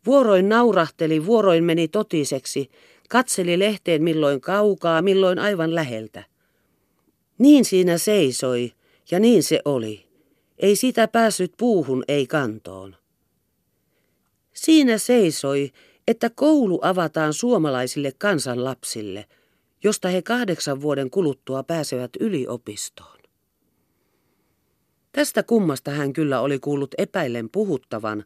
Vuoroin 0.07 0.49
naurahteli, 0.49 1.27
vuoroin 1.27 1.65
meni 1.65 1.89
totiseksi, 1.89 2.71
katseli 3.09 3.59
lehteen 3.59 4.03
milloin 4.03 4.41
kaukaa, 4.41 5.03
milloin 5.03 5.39
aivan 5.39 5.75
läheltä. 5.75 6.25
Niin 7.39 7.65
siinä 7.65 7.99
seisoi, 7.99 8.73
ja 9.11 9.21
niin 9.21 9.43
se 9.43 9.61
oli. 9.65 10.07
Ei 10.59 10.77
sitä 10.77 11.09
päässyt 11.09 11.53
puuhun, 11.57 12.05
ei 12.09 12.27
kantoon. 12.27 12.97
Siinä 14.53 14.99
seisoi, 14.99 15.71
että 16.09 16.31
koulu 16.35 16.79
avataan 16.83 17.33
suomalaisille 17.33 18.13
kansanlapsille, 18.19 19.25
josta 19.85 20.09
he 20.09 20.23
kahdeksan 20.23 20.81
vuoden 20.81 21.11
kuluttua 21.11 21.63
pääsevät 21.63 22.11
yliopistoon. 22.21 23.17
Tästä 25.13 25.43
kummasta 25.43 25.91
hän 25.91 26.13
kyllä 26.13 26.41
oli 26.41 26.59
kuullut 26.59 26.95
epäillen 26.99 27.51
puhuttavan, 27.51 28.25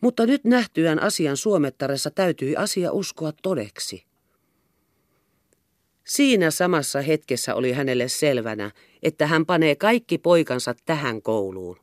mutta 0.00 0.26
nyt 0.26 0.44
nähtyään 0.44 1.02
asian 1.02 1.36
suomettaressa 1.36 2.10
täytyi 2.10 2.56
asia 2.56 2.92
uskoa 2.92 3.32
todeksi. 3.42 4.04
Siinä 6.04 6.50
samassa 6.50 7.00
hetkessä 7.00 7.54
oli 7.54 7.72
hänelle 7.72 8.08
selvänä, 8.08 8.70
että 9.02 9.26
hän 9.26 9.46
panee 9.46 9.76
kaikki 9.76 10.18
poikansa 10.18 10.74
tähän 10.86 11.22
kouluun. 11.22 11.76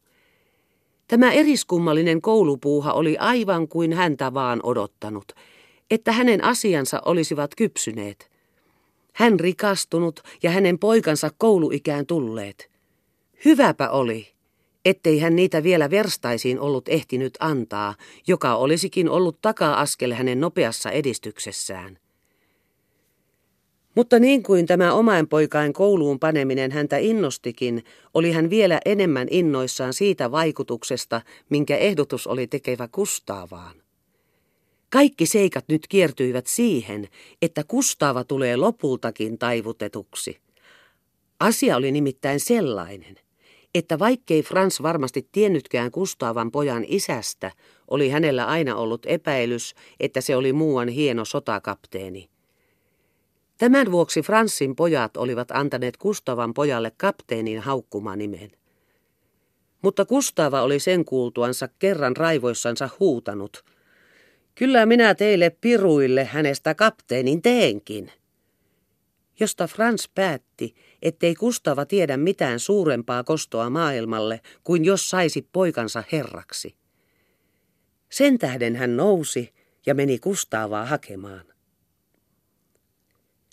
Tämä 1.08 1.32
eriskummallinen 1.32 2.22
koulupuuha 2.22 2.94
oli 2.94 3.18
aivan 3.18 3.68
kuin 3.68 3.94
häntä 3.94 4.34
vaan 4.34 4.60
odottanut, 4.64 5.32
että 5.92 6.12
hänen 6.12 6.44
asiansa 6.44 7.02
olisivat 7.06 7.52
kypsyneet. 7.58 8.32
Hän 9.14 9.40
rikastunut 9.40 10.20
ja 10.44 10.52
hänen 10.52 10.80
poikansa 10.80 11.30
kouluikään 11.38 12.06
tulleet. 12.06 12.72
Hyväpä 13.46 13.90
oli, 13.90 14.37
ettei 14.88 15.20
hän 15.20 15.36
niitä 15.36 15.64
vielä 15.64 15.90
verstaisiin 15.90 16.60
ollut 16.60 16.90
ehtinyt 16.90 17.38
antaa, 17.40 17.96
joka 18.28 18.56
olisikin 18.56 19.10
ollut 19.10 19.42
taka-askel 19.42 20.14
hänen 20.14 20.40
nopeassa 20.40 20.92
edistyksessään. 20.92 21.98
Mutta 23.96 24.20
niin 24.20 24.44
kuin 24.44 24.66
tämä 24.66 24.94
omain 24.94 25.28
poikain 25.28 25.74
kouluun 25.74 26.20
paneminen 26.20 26.72
häntä 26.72 26.98
innostikin, 26.98 27.84
oli 28.14 28.32
hän 28.32 28.50
vielä 28.50 28.80
enemmän 28.86 29.28
innoissaan 29.32 29.94
siitä 29.94 30.32
vaikutuksesta, 30.32 31.22
minkä 31.50 31.78
ehdotus 31.78 32.28
oli 32.28 32.48
tekevä 32.48 32.88
Kustaavaan. 32.92 33.76
Kaikki 34.90 35.26
seikat 35.26 35.66
nyt 35.68 35.88
kiertyivät 35.88 36.48
siihen, 36.48 37.08
että 37.42 37.64
Kustaava 37.64 38.24
tulee 38.24 38.56
lopultakin 38.56 39.38
taivutetuksi. 39.38 40.38
Asia 41.40 41.78
oli 41.78 41.92
nimittäin 41.92 42.40
sellainen, 42.40 43.27
että 43.78 44.00
vaikkei 44.00 44.44
Frans 44.44 44.82
varmasti 44.82 45.28
tiennytkään 45.32 45.92
Kustaavan 45.92 46.52
pojan 46.52 46.86
isästä, 46.88 47.52
oli 47.88 48.10
hänellä 48.10 48.46
aina 48.46 48.76
ollut 48.76 49.06
epäilys, 49.06 49.76
että 50.00 50.22
se 50.22 50.36
oli 50.36 50.54
muuan 50.54 50.88
hieno 50.88 51.26
sotakapteeni. 51.26 52.30
Tämän 53.58 53.92
vuoksi 53.92 54.22
Fransin 54.22 54.76
pojat 54.76 55.18
olivat 55.18 55.52
antaneet 55.52 55.98
Kustavan 55.98 56.54
pojalle 56.54 56.92
kapteenin 56.98 57.60
haukkumanimen. 57.60 58.52
Mutta 59.82 60.06
Kustava 60.06 60.62
oli 60.62 60.80
sen 60.80 61.06
kuultuansa 61.06 61.70
kerran 61.80 62.18
raivoissansa 62.18 62.90
huutanut. 63.00 63.66
Kyllä 64.56 64.86
minä 64.86 65.16
teille 65.16 65.50
piruille 65.50 66.26
hänestä 66.26 66.76
kapteenin 66.76 67.42
teenkin. 67.42 68.12
Josta 69.40 69.68
Frans 69.68 70.10
päätti, 70.16 70.76
ettei 71.02 71.36
Kustava 71.36 71.86
tiedä 71.86 72.18
mitään 72.18 72.60
suurempaa 72.60 73.24
kostoa 73.24 73.70
maailmalle 73.70 74.42
kuin 74.64 74.86
jos 74.86 75.10
saisi 75.10 75.48
poikansa 75.54 76.04
herraksi. 76.12 76.76
Sen 78.10 78.38
tähden 78.38 78.76
hän 78.76 78.98
nousi 78.98 79.54
ja 79.86 79.96
meni 79.96 80.20
Kustavaa 80.20 80.86
hakemaan. 80.86 81.46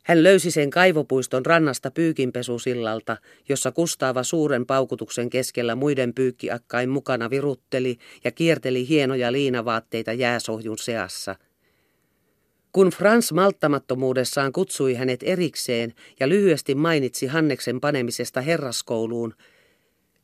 Hän 0.04 0.22
löysi 0.22 0.50
sen 0.50 0.70
kaivopuiston 0.70 1.46
rannasta 1.46 1.90
pyykinpesusillalta, 1.90 3.16
jossa 3.48 3.72
Kustaava 3.72 4.22
suuren 4.22 4.66
paukutuksen 4.66 5.30
keskellä 5.30 5.74
muiden 5.74 6.14
pyykkiakkain 6.14 6.90
mukana 6.90 7.30
virutteli 7.30 7.98
ja 8.24 8.30
kierteli 8.30 8.88
hienoja 8.88 9.32
liinavaatteita 9.32 10.12
jääsohjun 10.12 10.78
seassa. 10.78 11.36
Kun 12.74 12.88
Frans 12.88 13.32
malttamattomuudessaan 13.32 14.52
kutsui 14.52 14.94
hänet 14.94 15.20
erikseen 15.22 15.94
ja 16.20 16.28
lyhyesti 16.28 16.74
mainitsi 16.74 17.26
Hanneksen 17.26 17.80
panemisesta 17.80 18.40
herraskouluun, 18.40 19.34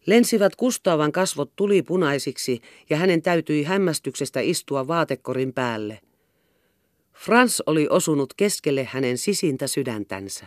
lensivät 0.07 0.57
Kustaavan 0.57 1.13
kasvot 1.13 1.57
tulipunaisiksi 1.57 2.61
ja 2.91 2.97
hänen 2.97 3.23
täytyi 3.23 3.63
hämmästyksestä 3.63 4.41
istua 4.41 4.89
vaatekorin 4.89 5.53
päälle– 5.53 5.99
Frans 7.25 7.63
oli 7.67 7.87
osunut 7.91 8.35
keskelle 8.35 8.85
hänen 8.85 9.19
sisintä 9.19 9.67
sydäntänsä. 9.67 10.47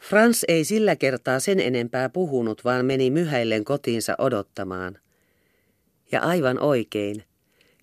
Frans 0.00 0.44
ei 0.48 0.64
sillä 0.64 0.96
kertaa 0.96 1.40
sen 1.40 1.60
enempää 1.60 2.08
puhunut, 2.08 2.64
vaan 2.64 2.86
meni 2.86 3.10
myhäillen 3.10 3.64
kotiinsa 3.64 4.14
odottamaan. 4.18 4.98
Ja 6.12 6.20
aivan 6.20 6.58
oikein. 6.58 7.24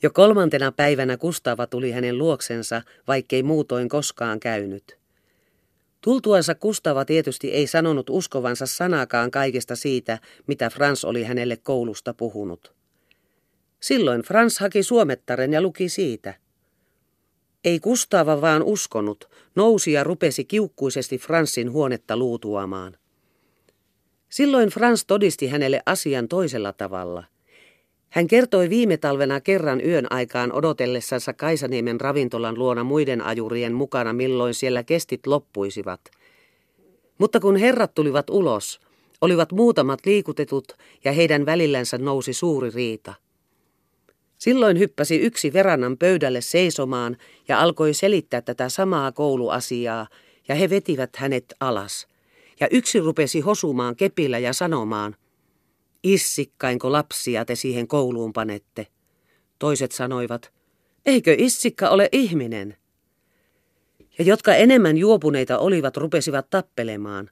Jo 0.03 0.09
kolmantena 0.09 0.71
päivänä 0.71 1.17
Kustava 1.17 1.67
tuli 1.67 1.91
hänen 1.91 2.17
luoksensa, 2.17 2.81
vaikkei 3.07 3.43
muutoin 3.43 3.89
koskaan 3.89 4.39
käynyt. 4.39 4.97
Tultuansa 6.01 6.55
Kustava 6.55 7.05
tietysti 7.05 7.51
ei 7.51 7.67
sanonut 7.67 8.09
uskovansa 8.09 8.65
sanakaan 8.65 9.31
kaikesta 9.31 9.75
siitä, 9.75 10.19
mitä 10.47 10.69
Frans 10.69 11.05
oli 11.05 11.23
hänelle 11.23 11.57
koulusta 11.57 12.13
puhunut. 12.13 12.73
Silloin 13.79 14.21
Frans 14.21 14.59
haki 14.59 14.83
suomettaren 14.83 15.53
ja 15.53 15.62
luki 15.62 15.89
siitä– 15.89 16.33
ei 17.63 17.79
Kustava 17.79 18.41
vaan 18.41 18.63
uskonut, 18.63 19.29
nousi 19.55 19.91
ja 19.91 20.03
rupesi 20.03 20.45
kiukkuisesti 20.45 21.17
Fransin 21.17 21.71
huonetta 21.71 22.17
luutuamaan. 22.17 22.97
Silloin 24.29 24.69
Frans 24.69 25.05
todisti 25.05 25.47
hänelle 25.47 25.81
asian 25.85 26.27
toisella 26.27 26.73
tavalla. 26.73 27.23
Hän 28.10 28.28
kertoi 28.28 28.69
viime 28.69 28.98
talvena 28.98 29.41
kerran 29.41 29.86
yön 29.86 30.08
aikaan 30.10 30.52
odotellessansa 30.52 31.34
Kaisaniemen 31.34 32.02
ravintolan 32.02 32.60
luona 32.60 32.84
muiden 32.84 33.22
ajurien 33.22 33.74
mukana, 33.74 34.13
milloin 34.13 34.54
siellä 34.54 34.84
kestit 34.84 35.28
loppuisivat. 35.28 36.02
Mutta 37.17 37.39
kun 37.39 37.56
herrat 37.56 37.93
tulivat 37.93 38.30
ulos, 38.30 38.80
olivat 39.22 39.52
muutamat 39.52 40.06
liikutetut 40.06 40.78
ja 41.04 41.12
heidän 41.12 41.45
välillänsä 41.45 41.98
nousi 41.98 42.34
suuri 42.34 42.69
riita. 42.69 43.13
Silloin 44.38 44.80
hyppäsi 44.80 45.15
yksi 45.15 45.54
verannan 45.54 45.98
pöydälle 45.98 46.41
seisomaan 46.41 47.17
ja 47.48 47.62
alkoi 47.62 47.93
selittää 47.93 48.41
tätä 48.41 48.69
samaa 48.69 49.12
kouluasiaa, 49.12 50.08
ja 50.48 50.56
he 50.56 50.69
vetivät 50.69 51.15
hänet 51.15 51.54
alas. 51.60 52.08
Ja 52.60 52.67
yksi 52.72 53.00
rupesi 53.00 53.39
hosumaan 53.39 53.95
kepillä 53.95 54.39
ja 54.39 54.54
sanomaan, 54.54 55.15
Issikkainko 56.03 56.91
lapsia 56.91 57.45
te 57.45 57.55
siihen 57.55 57.88
kouluun 57.88 58.33
panette? 58.33 58.88
Toiset 59.59 59.91
sanoivat, 59.91 60.53
eikö 61.05 61.35
issikka 61.38 61.89
ole 61.89 62.09
ihminen? 62.12 62.77
Ja 64.19 64.25
jotka 64.25 64.55
enemmän 64.55 64.97
juopuneita 64.97 65.57
olivat, 65.57 65.97
rupesivat 65.97 66.49
tappelemaan. 66.49 67.29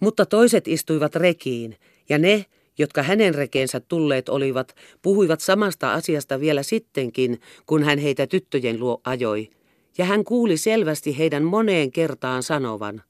Mutta 0.00 0.26
toiset 0.26 0.68
istuivat 0.68 1.14
rekiin, 1.14 1.76
ja 2.08 2.18
ne, 2.18 2.46
jotka 2.78 3.02
hänen 3.02 3.34
rekeensä 3.34 3.80
tulleet 3.80 4.28
olivat, 4.28 4.76
puhuivat 5.02 5.40
samasta 5.40 5.92
asiasta 5.92 6.40
vielä 6.40 6.62
sittenkin, 6.62 7.40
kun 7.66 7.82
hän 7.82 7.98
heitä 7.98 8.26
tyttöjen 8.26 8.80
luo 8.80 9.00
ajoi, 9.04 9.50
ja 9.98 10.04
hän 10.04 10.24
kuuli 10.24 10.56
selvästi 10.56 11.18
heidän 11.18 11.44
moneen 11.44 11.92
kertaan 11.92 12.42
sanovan, 12.42 13.02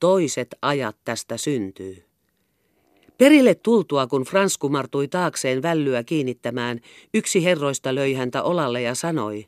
toiset 0.00 0.48
ajat 0.62 0.96
tästä 1.04 1.36
syntyy. 1.36 2.05
Perille 3.18 3.54
tultua, 3.54 4.06
kun 4.06 4.22
Frans 4.22 4.58
kumartui 4.58 5.08
taakseen 5.08 5.62
vällyä 5.62 6.04
kiinnittämään, 6.04 6.80
yksi 7.14 7.44
herroista 7.44 7.94
löi 7.94 8.14
häntä 8.14 8.42
olalle 8.42 8.82
ja 8.82 8.94
sanoi, 8.94 9.46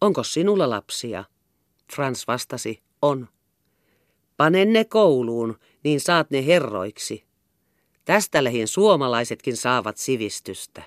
onko 0.00 0.22
sinulla 0.22 0.70
lapsia? 0.70 1.24
Frans 1.94 2.26
vastasi, 2.26 2.82
on. 3.02 3.28
Pane 4.36 4.64
ne 4.64 4.84
kouluun, 4.84 5.58
niin 5.84 6.00
saat 6.00 6.30
ne 6.30 6.46
herroiksi. 6.46 7.24
Tästä 8.04 8.44
lähin 8.44 8.68
suomalaisetkin 8.68 9.56
saavat 9.56 9.96
sivistystä. 9.96 10.82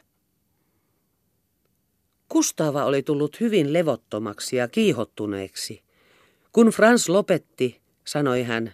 Kustava 2.30 2.86
oli 2.86 3.04
tullut 3.04 3.40
hyvin 3.40 3.74
levottomaksi 3.74 4.56
ja 4.56 4.68
kiihottuneeksi. 4.68 5.84
Kun 6.52 6.68
Frans 6.68 7.10
lopetti, 7.10 7.82
sanoi 8.06 8.44
hän, 8.44 8.74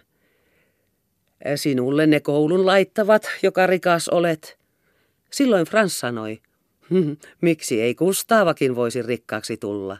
sinulle 1.56 2.06
ne 2.06 2.20
koulun 2.20 2.66
laittavat, 2.66 3.22
joka 3.42 3.66
rikas 3.66 4.08
olet. 4.08 4.58
Silloin 5.30 5.66
Frans 5.66 6.00
sanoi, 6.00 6.38
hm, 6.90 7.12
miksi 7.40 7.82
ei 7.82 7.94
Kustavakin 7.94 8.76
voisi 8.76 9.02
rikkaaksi 9.02 9.56
tulla. 9.56 9.98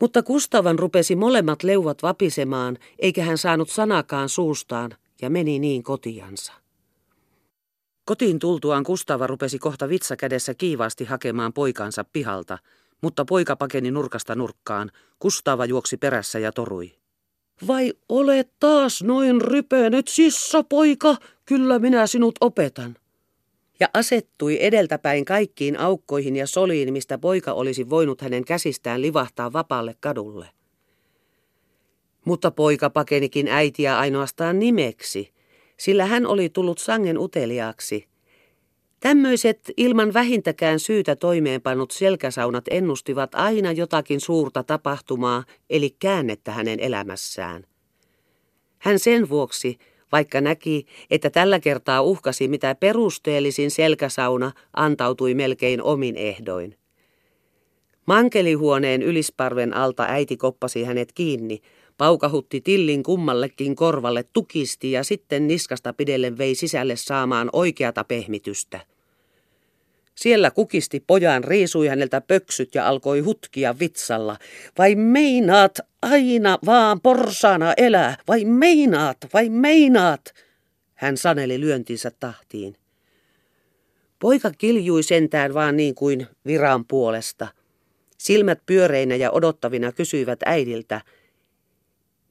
Mutta 0.00 0.22
Kustavan 0.22 0.78
rupesi 0.78 1.16
molemmat 1.16 1.62
leuvat 1.62 2.02
vapisemaan, 2.02 2.78
eikä 2.98 3.24
hän 3.24 3.38
saanut 3.38 3.70
sanakaan 3.70 4.28
suustaan, 4.28 4.90
ja 5.22 5.30
meni 5.30 5.58
niin 5.58 5.82
kotiansa. 5.82 6.52
Kotiin 8.04 8.38
tultuaan 8.38 8.84
Kustava 8.84 9.26
rupesi 9.26 9.58
kohta 9.58 9.88
vitsa 9.88 10.16
kädessä 10.16 10.54
kiivaasti 10.54 11.04
hakemaan 11.04 11.52
poikansa 11.52 12.04
pihalta, 12.04 12.58
mutta 13.00 13.24
poika 13.24 13.56
pakeni 13.56 13.90
nurkasta 13.90 14.34
nurkkaan. 14.34 14.90
Kustava 15.18 15.64
juoksi 15.64 15.96
perässä 15.96 16.38
ja 16.38 16.52
torui. 16.52 17.01
Vai 17.66 17.92
olet 18.08 18.50
taas 18.60 19.02
noin 19.02 19.40
rypenyt, 19.40 20.08
sissa 20.08 20.62
poika? 20.62 21.16
Kyllä 21.44 21.78
minä 21.78 22.06
sinut 22.06 22.34
opetan. 22.40 22.96
Ja 23.80 23.88
asettui 23.94 24.58
edeltäpäin 24.60 25.24
kaikkiin 25.24 25.78
aukkoihin 25.78 26.36
ja 26.36 26.46
soliin, 26.46 26.92
mistä 26.92 27.18
poika 27.18 27.52
olisi 27.52 27.90
voinut 27.90 28.20
hänen 28.20 28.44
käsistään 28.44 29.02
livahtaa 29.02 29.52
vapaalle 29.52 29.94
kadulle. 30.00 30.48
Mutta 32.24 32.50
poika 32.50 32.90
pakenikin 32.90 33.48
äitiä 33.48 33.98
ainoastaan 33.98 34.58
nimeksi, 34.58 35.32
sillä 35.76 36.06
hän 36.06 36.26
oli 36.26 36.48
tullut 36.48 36.78
sangen 36.78 37.18
uteliaaksi. 37.18 38.11
Tämmöiset 39.02 39.70
ilman 39.76 40.14
vähintäkään 40.14 40.80
syytä 40.80 41.16
toimeenpannut 41.16 41.90
selkäsaunat 41.90 42.64
ennustivat 42.70 43.34
aina 43.34 43.72
jotakin 43.72 44.20
suurta 44.20 44.62
tapahtumaa, 44.62 45.44
eli 45.70 45.96
käännettä 45.98 46.52
hänen 46.52 46.80
elämässään. 46.80 47.64
Hän 48.78 48.98
sen 48.98 49.28
vuoksi, 49.28 49.78
vaikka 50.12 50.40
näki, 50.40 50.86
että 51.10 51.30
tällä 51.30 51.60
kertaa 51.60 52.02
uhkasi 52.02 52.48
mitä 52.48 52.74
perusteellisin 52.74 53.70
selkäsauna, 53.70 54.52
antautui 54.76 55.34
melkein 55.34 55.82
omin 55.82 56.16
ehdoin. 56.16 56.76
Mankelihuoneen 58.06 59.02
ylisparven 59.02 59.74
alta 59.74 60.04
äiti 60.08 60.36
koppasi 60.36 60.84
hänet 60.84 61.12
kiinni, 61.12 61.60
paukahutti 61.98 62.60
tillin 62.60 63.02
kummallekin 63.02 63.76
korvalle, 63.76 64.24
tukisti 64.32 64.92
ja 64.92 65.04
sitten 65.04 65.48
niskasta 65.48 65.92
pidellen 65.92 66.38
vei 66.38 66.54
sisälle 66.54 66.96
saamaan 66.96 67.50
oikeata 67.52 68.04
pehmitystä. 68.04 68.91
Siellä 70.14 70.50
kukisti 70.50 71.04
pojan, 71.06 71.44
riisui 71.44 71.88
häneltä 71.88 72.20
pöksyt 72.20 72.74
ja 72.74 72.88
alkoi 72.88 73.20
hutkia 73.20 73.78
vitsalla. 73.78 74.36
Vai 74.78 74.94
meinaat 74.94 75.78
aina 76.02 76.58
vaan 76.66 77.00
porsana 77.00 77.74
elää? 77.76 78.16
Vai 78.28 78.44
meinaat, 78.44 79.16
vai 79.34 79.48
meinaat? 79.48 80.34
Hän 80.94 81.16
saneli 81.16 81.60
lyöntinsä 81.60 82.10
tahtiin. 82.20 82.76
Poika 84.18 84.50
kiljui 84.58 85.02
sentään 85.02 85.54
vaan 85.54 85.76
niin 85.76 85.94
kuin 85.94 86.26
viran 86.46 86.84
puolesta. 86.84 87.48
Silmät 88.18 88.58
pyöreinä 88.66 89.16
ja 89.16 89.30
odottavina 89.30 89.92
kysyivät 89.92 90.38
äidiltä, 90.44 91.00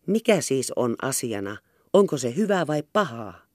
mikä 0.07 0.41
siis 0.41 0.71
on 0.75 0.95
asiana, 1.01 1.57
onko 1.93 2.17
se 2.17 2.35
hyvää 2.35 2.67
vai 2.67 2.83
pahaa? 2.93 3.50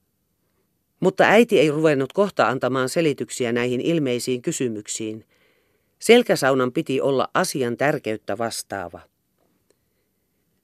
Mutta 0.99 1.23
äiti 1.23 1.59
ei 1.59 1.71
ruvennut 1.71 2.13
kohta 2.13 2.47
antamaan 2.47 2.89
selityksiä 2.89 3.51
näihin 3.51 3.81
ilmeisiin 3.81 4.41
kysymyksiin. 4.41 5.25
Selkäsaunan 5.99 6.73
piti 6.73 7.01
olla 7.01 7.27
asian 7.33 7.77
tärkeyttä 7.77 8.37
vastaava. 8.37 8.99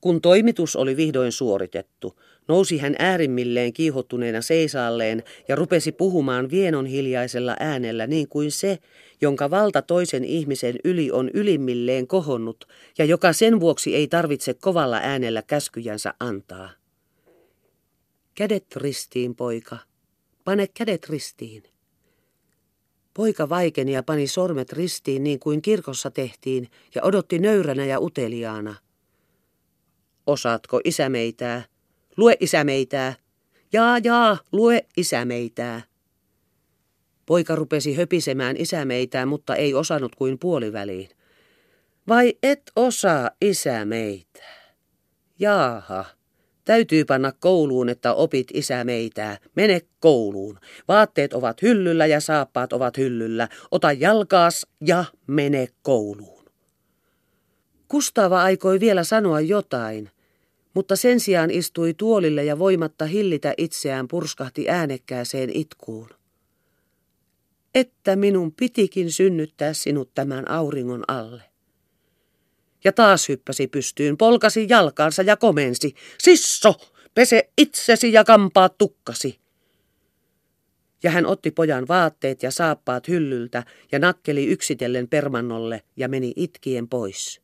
Kun 0.01 0.21
toimitus 0.21 0.75
oli 0.75 0.97
vihdoin 0.97 1.31
suoritettu, 1.31 2.19
nousi 2.47 2.77
hän 2.77 2.95
äärimmilleen 2.99 3.73
kiihottuneena 3.73 4.41
seisaalleen 4.41 5.23
ja 5.47 5.55
rupesi 5.55 5.91
puhumaan 5.91 6.49
vienon 6.49 6.85
hiljaisella 6.85 7.55
äänellä 7.59 8.07
niin 8.07 8.27
kuin 8.27 8.51
se, 8.51 8.79
jonka 9.21 9.49
valta 9.49 9.81
toisen 9.81 10.23
ihmisen 10.25 10.75
yli 10.83 11.11
on 11.11 11.29
ylimmilleen 11.33 12.07
kohonnut 12.07 12.67
ja 12.97 13.05
joka 13.05 13.33
sen 13.33 13.59
vuoksi 13.59 13.95
ei 13.95 14.07
tarvitse 14.07 14.53
kovalla 14.53 14.99
äänellä 15.03 15.41
käskyjänsä 15.41 16.13
antaa. 16.19 16.69
Kädet 18.35 18.75
ristiin, 18.75 19.35
poika. 19.35 19.77
Pane 20.43 20.67
kädet 20.67 21.09
ristiin. 21.09 21.63
Poika 23.13 23.49
vaikeni 23.49 23.91
ja 23.91 24.03
pani 24.03 24.27
sormet 24.27 24.73
ristiin 24.73 25.23
niin 25.23 25.39
kuin 25.39 25.61
kirkossa 25.61 26.11
tehtiin 26.11 26.67
ja 26.95 27.03
odotti 27.03 27.39
nöyränä 27.39 27.85
ja 27.85 27.99
uteliaana. 27.99 28.75
Osaatko 30.27 30.81
isämeitää? 30.83 31.63
Lue 32.17 32.37
isämeitää. 32.39 33.15
Jaa, 33.73 33.97
jaa, 33.97 34.37
lue 34.51 34.85
isämeitää. 34.97 35.81
Poika 37.25 37.55
rupesi 37.55 37.95
höpisemään 37.95 38.57
isämeitää, 38.57 39.25
mutta 39.25 39.55
ei 39.55 39.73
osannut 39.73 40.15
kuin 40.15 40.39
puoliväliin. 40.39 41.09
Vai 42.07 42.33
et 42.43 42.71
osaa 42.75 43.29
isämeitää? 43.41 44.73
Jaaha. 45.39 46.05
Täytyy 46.65 47.05
panna 47.05 47.31
kouluun, 47.31 47.89
että 47.89 48.13
opit 48.13 48.47
isä 48.53 48.83
meitää. 48.83 49.37
Mene 49.55 49.81
kouluun. 49.99 50.59
Vaatteet 50.87 51.33
ovat 51.33 51.61
hyllyllä 51.61 52.05
ja 52.05 52.19
saappaat 52.19 52.73
ovat 52.73 52.97
hyllyllä. 52.97 53.49
Ota 53.71 53.91
jalkaas 53.91 54.67
ja 54.81 55.05
mene 55.27 55.67
kouluun. 55.81 56.43
Kustava 57.87 58.43
aikoi 58.43 58.79
vielä 58.79 59.03
sanoa 59.03 59.39
jotain, 59.39 60.09
mutta 60.73 60.95
sen 60.95 61.19
sijaan 61.19 61.51
istui 61.51 61.93
tuolille 61.93 62.43
ja 62.43 62.59
voimatta 62.59 63.05
hillitä 63.05 63.53
itseään 63.57 64.07
purskahti 64.07 64.69
äänekkääseen 64.69 65.49
itkuun. 65.53 66.09
Että 67.75 68.15
minun 68.15 68.51
pitikin 68.51 69.11
synnyttää 69.11 69.73
sinut 69.73 70.09
tämän 70.13 70.51
auringon 70.51 71.03
alle 71.07 71.52
ja 72.83 72.91
taas 72.91 73.29
hyppäsi 73.29 73.67
pystyyn, 73.67 74.17
polkasi 74.17 74.65
jalkaansa 74.69 75.21
ja 75.21 75.37
komensi. 75.37 75.95
Sisso, 76.17 76.75
pese 77.15 77.49
itsesi 77.57 78.13
ja 78.13 78.23
kampaa 78.23 78.69
tukkasi. 78.69 79.39
Ja 81.03 81.11
hän 81.11 81.25
otti 81.25 81.51
pojan 81.51 81.87
vaatteet 81.87 82.43
ja 82.43 82.51
saappaat 82.51 83.07
hyllyltä 83.07 83.63
ja 83.91 83.99
nakkeli 83.99 84.45
yksitellen 84.45 85.07
permannolle 85.07 85.81
ja 85.97 86.07
meni 86.07 86.33
itkien 86.35 86.87
pois. 86.87 87.41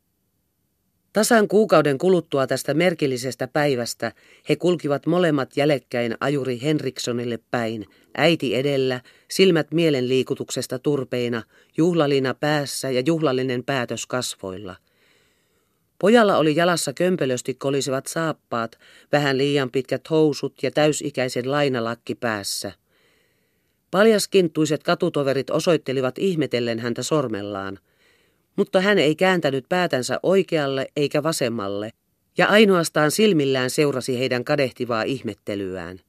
Tasan 1.13 1.47
kuukauden 1.47 1.97
kuluttua 1.97 2.47
tästä 2.47 2.73
merkillisestä 2.73 3.47
päivästä 3.47 4.11
he 4.49 4.55
kulkivat 4.55 5.05
molemmat 5.05 5.57
jälekkäin 5.57 6.15
ajuri 6.19 6.61
Henrikssonille 6.61 7.39
päin, 7.51 7.85
äiti 8.17 8.55
edellä, 8.55 9.01
silmät 9.31 9.71
mielenliikutuksesta 9.71 10.79
turpeina, 10.79 11.43
juhlalina 11.77 12.33
päässä 12.33 12.89
ja 12.89 13.03
juhlallinen 13.05 13.63
päätös 13.63 14.05
kasvoilla– 14.05 14.75
Pojalla 15.99 16.37
oli 16.37 16.55
jalassa 16.55 16.93
kömpelösti 16.93 17.53
kolisivat 17.53 18.07
saappaat, 18.07 18.79
vähän 19.11 19.37
liian 19.37 19.71
pitkät 19.71 20.09
housut 20.09 20.63
ja 20.63 20.71
täysikäisen 20.71 21.51
lainalakki 21.51 22.15
päässä. 22.15 22.71
Paljaskintuiset 23.91 24.83
katutoverit 24.83 25.49
osoittelivat 25.49 26.17
ihmetellen 26.17 26.79
häntä 26.79 27.03
sormellaan, 27.03 27.79
mutta 28.55 28.81
hän 28.81 28.99
ei 28.99 29.15
kääntänyt 29.15 29.65
päätänsä 29.69 30.19
oikealle 30.23 30.87
eikä 30.95 31.23
vasemmalle, 31.23 31.89
ja 32.37 32.47
ainoastaan 32.47 33.11
silmillään 33.11 33.69
seurasi 33.69 34.19
heidän 34.19 34.43
kadehtivaa 34.43 35.03
ihmettelyään. 35.03 35.99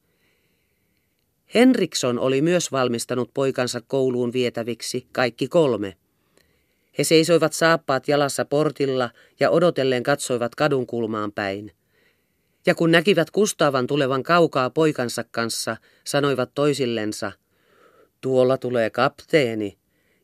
Henriksson 1.55 2.19
oli 2.19 2.43
myös 2.43 2.73
valmistanut 2.73 3.31
poikansa 3.35 3.81
kouluun 3.81 4.33
vietäviksi, 4.33 5.07
kaikki 5.13 5.49
kolme. 5.49 5.97
He 7.01 7.05
seisoivat 7.05 7.53
saappaat 7.53 8.09
jalassa 8.09 8.45
portilla 8.45 9.11
ja 9.41 9.51
odotellen 9.51 10.03
katsoivat 10.03 10.55
kadun 10.55 10.87
kulmaan 10.87 11.33
päin. 11.33 11.73
Ja 12.67 12.75
kun 12.75 12.91
näkivät 12.91 13.31
Kustavan 13.31 13.87
tulevan 13.87 14.23
kaukaa 14.23 14.71
poikansa 14.71 15.25
kanssa, 15.31 15.77
sanoivat 16.05 16.51
toisillensa, 16.55 17.33
tuolla 18.21 18.59
tulee 18.59 18.91
kapteeni, 18.91 19.79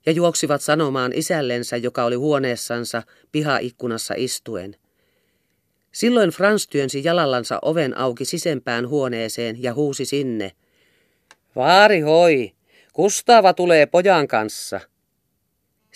ja 0.06 0.12
juoksivat 0.12 0.62
sanomaan 0.62 1.12
isällensä, 1.14 1.76
joka 1.76 2.04
oli 2.04 2.14
huoneessansa 2.14 3.02
pihaikkunassa 3.32 4.14
istuen. 4.16 4.76
Silloin 5.92 6.30
Frans 6.30 6.68
työnsi 6.68 7.04
jalallansa 7.04 7.58
oven 7.62 7.98
auki 7.98 8.24
sisempään 8.24 8.88
huoneeseen 8.88 9.62
ja 9.62 9.74
huusi 9.74 10.04
sinne. 10.04 10.52
Vaari 11.56 12.00
hoi, 12.00 12.52
Kustava 12.92 13.52
tulee 13.52 13.86
pojan 13.86 14.28
kanssa. 14.28 14.80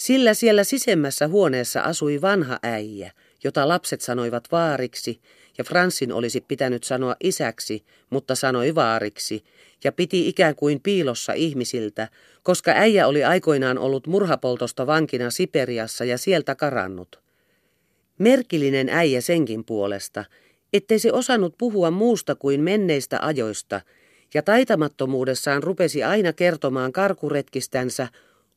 Sillä 0.01 0.35
siellä 0.35 0.65
sisemmässä 0.65 1.29
huoneessa 1.29 1.81
asui 1.81 2.21
vanha 2.21 2.59
äijä, 2.63 3.13
jota 3.45 3.69
lapset 3.69 4.01
sanoivat 4.01 4.45
vaariksi, 4.53 5.21
ja 5.59 5.65
Fransin 5.65 6.13
olisi 6.13 6.41
pitänyt 6.41 6.85
sanoa 6.85 7.17
isäksi, 7.21 7.85
mutta 8.11 8.35
sanoi 8.35 8.75
vaariksi, 8.75 9.45
ja 9.85 9.93
piti 9.93 10.29
ikään 10.29 10.55
kuin 10.55 10.81
piilossa 10.81 11.33
ihmisiltä, 11.33 12.09
koska 12.43 12.71
äijä 12.71 13.07
oli 13.07 13.25
aikoinaan 13.25 13.79
ollut 13.79 14.07
murhapoltosta 14.07 14.87
vankina 14.87 15.31
Siperiassa 15.31 16.05
ja 16.05 16.19
sieltä 16.19 16.55
karannut. 16.55 17.21
Merkillinen 18.19 18.89
äijä 18.89 19.21
senkin 19.21 19.65
puolesta, 19.65 20.25
ettei 20.73 20.99
se 20.99 21.13
osannut 21.13 21.55
puhua 21.59 21.91
muusta 21.91 22.35
kuin 22.35 22.61
menneistä 22.61 23.19
ajoista, 23.23 23.81
ja 24.35 24.43
taitamattomuudessaan 24.43 25.63
rupesi 25.63 26.05
aina 26.05 26.33
kertomaan 26.33 26.93
karkuretkistänsä 26.93 28.09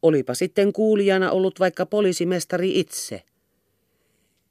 olipa 0.03 0.33
sitten 0.33 0.73
kuulijana 0.73 1.31
ollut 1.31 1.59
vaikka 1.59 1.85
poliisimestari 1.85 2.79
itse. 2.79 3.23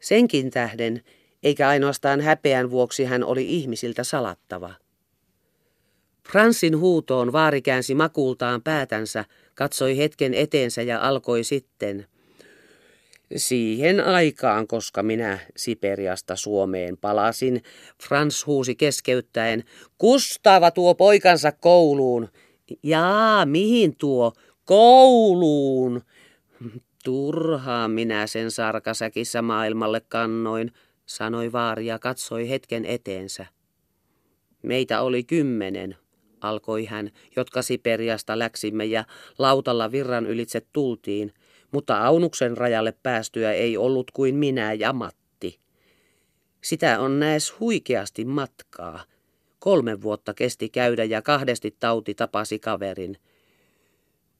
Senkin 0.01 0.51
tähden, 0.51 1.03
eikä 1.43 1.69
ainoastaan 1.69 2.21
häpeän 2.21 2.71
vuoksi 2.71 3.05
hän 3.05 3.25
oli 3.25 3.57
ihmisiltä 3.57 4.05
salattava. 4.05 4.75
Fransin 6.29 6.79
huutoon 6.79 7.33
vaari 7.33 7.63
käänsi 7.63 7.95
makultaan 7.95 8.63
päätänsä, 8.63 9.25
katsoi 9.55 9.97
hetken 9.97 10.35
eteensä 10.35 10.83
ja 10.83 11.09
alkoi 11.09 11.45
sitten. 11.45 12.07
Siihen 13.37 14.01
aikaan, 14.05 14.67
koska 14.67 15.03
minä 15.03 15.39
Siperiasta 15.57 16.37
Suomeen 16.37 16.97
palasin, 16.97 17.63
Frans 18.03 18.47
huusi 18.47 18.75
keskeyttäen, 18.75 19.65
Kustava 19.99 20.71
tuo 20.71 20.95
poikansa 20.95 21.53
kouluun. 21.53 22.29
Jaa, 22.83 23.47
mihin 23.47 23.97
tuo? 23.97 24.33
Kouluun! 24.65 26.03
Turhaa 27.05 27.89
minä 27.89 28.27
sen 28.27 28.51
sarkasäkissä 28.51 29.43
maailmalle 29.43 30.01
kannoin, 30.09 30.73
sanoi 31.07 31.53
vaari 31.53 31.87
ja 31.87 31.99
katsoi 31.99 32.49
hetken 32.49 32.85
eteensä. 32.85 33.47
Meitä 34.63 35.03
oli 35.03 35.25
kymmenen, 35.25 35.97
alkoi 36.41 36.85
hän, 36.85 37.11
jotka 37.37 37.63
Siperiasta 37.63 38.39
läksimme 38.39 38.85
ja 38.85 39.05
lautalla 39.39 39.93
virran 39.93 40.27
ylitse 40.27 40.63
tultiin, 40.73 41.35
mutta 41.73 42.07
Aunuksen 42.07 42.57
rajalle 42.57 42.95
päästyä 43.03 43.53
ei 43.53 43.77
ollut 43.77 44.11
kuin 44.11 44.35
minä 44.35 44.73
ja 44.73 44.93
Matti. 44.93 45.61
Sitä 46.61 47.01
on 47.01 47.21
näes 47.21 47.61
huikeasti 47.61 48.25
matkaa. 48.25 49.05
Kolme 49.59 50.03
vuotta 50.03 50.35
kesti 50.35 50.69
käydä 50.69 51.05
ja 51.05 51.23
kahdesti 51.23 51.77
tauti 51.81 52.15
tapasi 52.15 52.59
kaverin– 52.59 53.17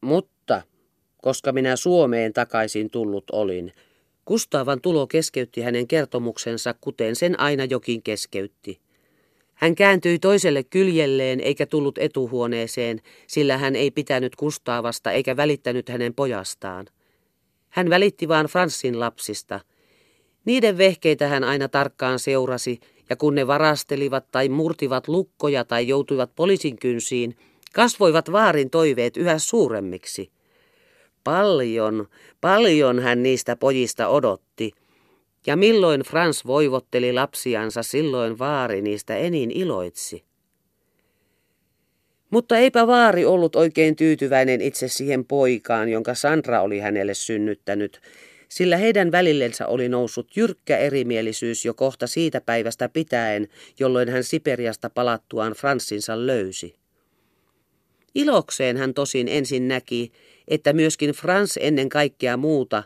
mutta, 0.03 0.63
koska 1.23 1.53
minä 1.53 1.77
Suomeen 1.77 2.33
takaisin 2.33 2.91
tullut 2.91 3.25
olin, 3.31 3.73
Kustavan 4.25 4.81
tulo 4.81 5.07
keskeytti 5.07 5.61
hänen 5.61 5.89
kertomuksensa, 5.89 6.75
kuten 6.81 7.17
sen 7.17 7.41
aina 7.41 7.65
jokin 7.65 8.03
keskeytti. 8.03 8.81
Hän 9.55 9.75
kääntyi 9.75 10.19
toiselle 10.19 10.63
kyljelleen 10.63 11.41
eikä 11.41 11.67
tullut 11.67 11.99
etuhuoneeseen, 11.99 13.01
sillä 13.27 13.59
hän 13.59 13.77
ei 13.77 13.91
pitänyt 13.91 14.37
Kustaavasta 14.37 15.13
eikä 15.13 15.37
välittänyt 15.37 15.89
hänen 15.89 16.15
pojastaan. 16.15 16.87
Hän 17.69 17.91
välitti 17.91 18.29
vain 18.29 18.47
Franssin 18.47 19.01
lapsista. 19.01 19.61
Niiden 20.45 20.79
vehkeitä 20.79 21.29
hän 21.29 21.45
aina 21.45 21.69
tarkkaan 21.69 22.19
seurasi, 22.19 22.81
ja 23.11 23.17
kun 23.17 23.35
ne 23.35 23.47
varastelivat 23.47 24.31
tai 24.31 24.49
murtivat 24.49 25.09
lukkoja 25.09 25.65
tai 25.65 25.89
joutuivat 25.89 26.35
poliisin 26.35 26.79
kynsiin, 26.79 27.37
kasvoivat 27.73 28.33
vaarin 28.33 28.71
toiveet 28.71 29.17
yhä 29.17 29.39
suuremmiksi. 29.39 30.31
Paljon, 31.25 32.09
paljon 32.41 32.99
hän 32.99 33.23
niistä 33.23 33.57
pojista 33.57 34.09
odotti, 34.09 34.73
ja 35.47 35.57
milloin 35.57 36.01
Frans 36.01 36.47
voivotteli 36.47 37.13
lapsiansa, 37.13 37.83
silloin 37.83 38.39
vaari 38.39 38.83
niistä 38.83 39.17
enin 39.17 39.51
iloitsi. 39.51 40.25
Mutta 42.31 42.57
eipä 42.57 42.87
vaari 42.87 43.25
ollut 43.25 43.57
oikein 43.57 43.97
tyytyväinen 43.97 44.61
itse 44.61 44.89
siihen 44.89 45.25
poikaan, 45.25 45.89
jonka 45.89 46.15
Sandra 46.15 46.63
oli 46.63 46.79
hänelle 46.79 47.15
synnyttänyt, 47.15 48.01
sillä 48.49 48.77
heidän 48.77 49.13
välillensä 49.13 49.67
oli 49.67 49.89
noussut 49.89 50.37
jyrkkä 50.37 50.79
erimielisyys 50.79 51.65
jo 51.65 51.75
kohta 51.75 52.07
siitä 52.07 52.41
päivästä 52.41 52.89
pitäen, 52.89 53.49
jolloin 53.79 54.09
hän 54.09 54.25
Siperiasta 54.25 54.91
palattuaan 54.91 55.53
Fransinsa 55.53 56.27
löysi. 56.27 56.82
Ilokseen 58.15 58.77
hän 58.77 58.95
tosin 58.95 59.29
ensin 59.29 59.69
näki, 59.69 60.13
että 60.49 60.73
myöskin 60.73 61.11
Frans 61.11 61.59
ennen 61.63 61.89
kaikkea 61.89 62.37
muuta 62.37 62.83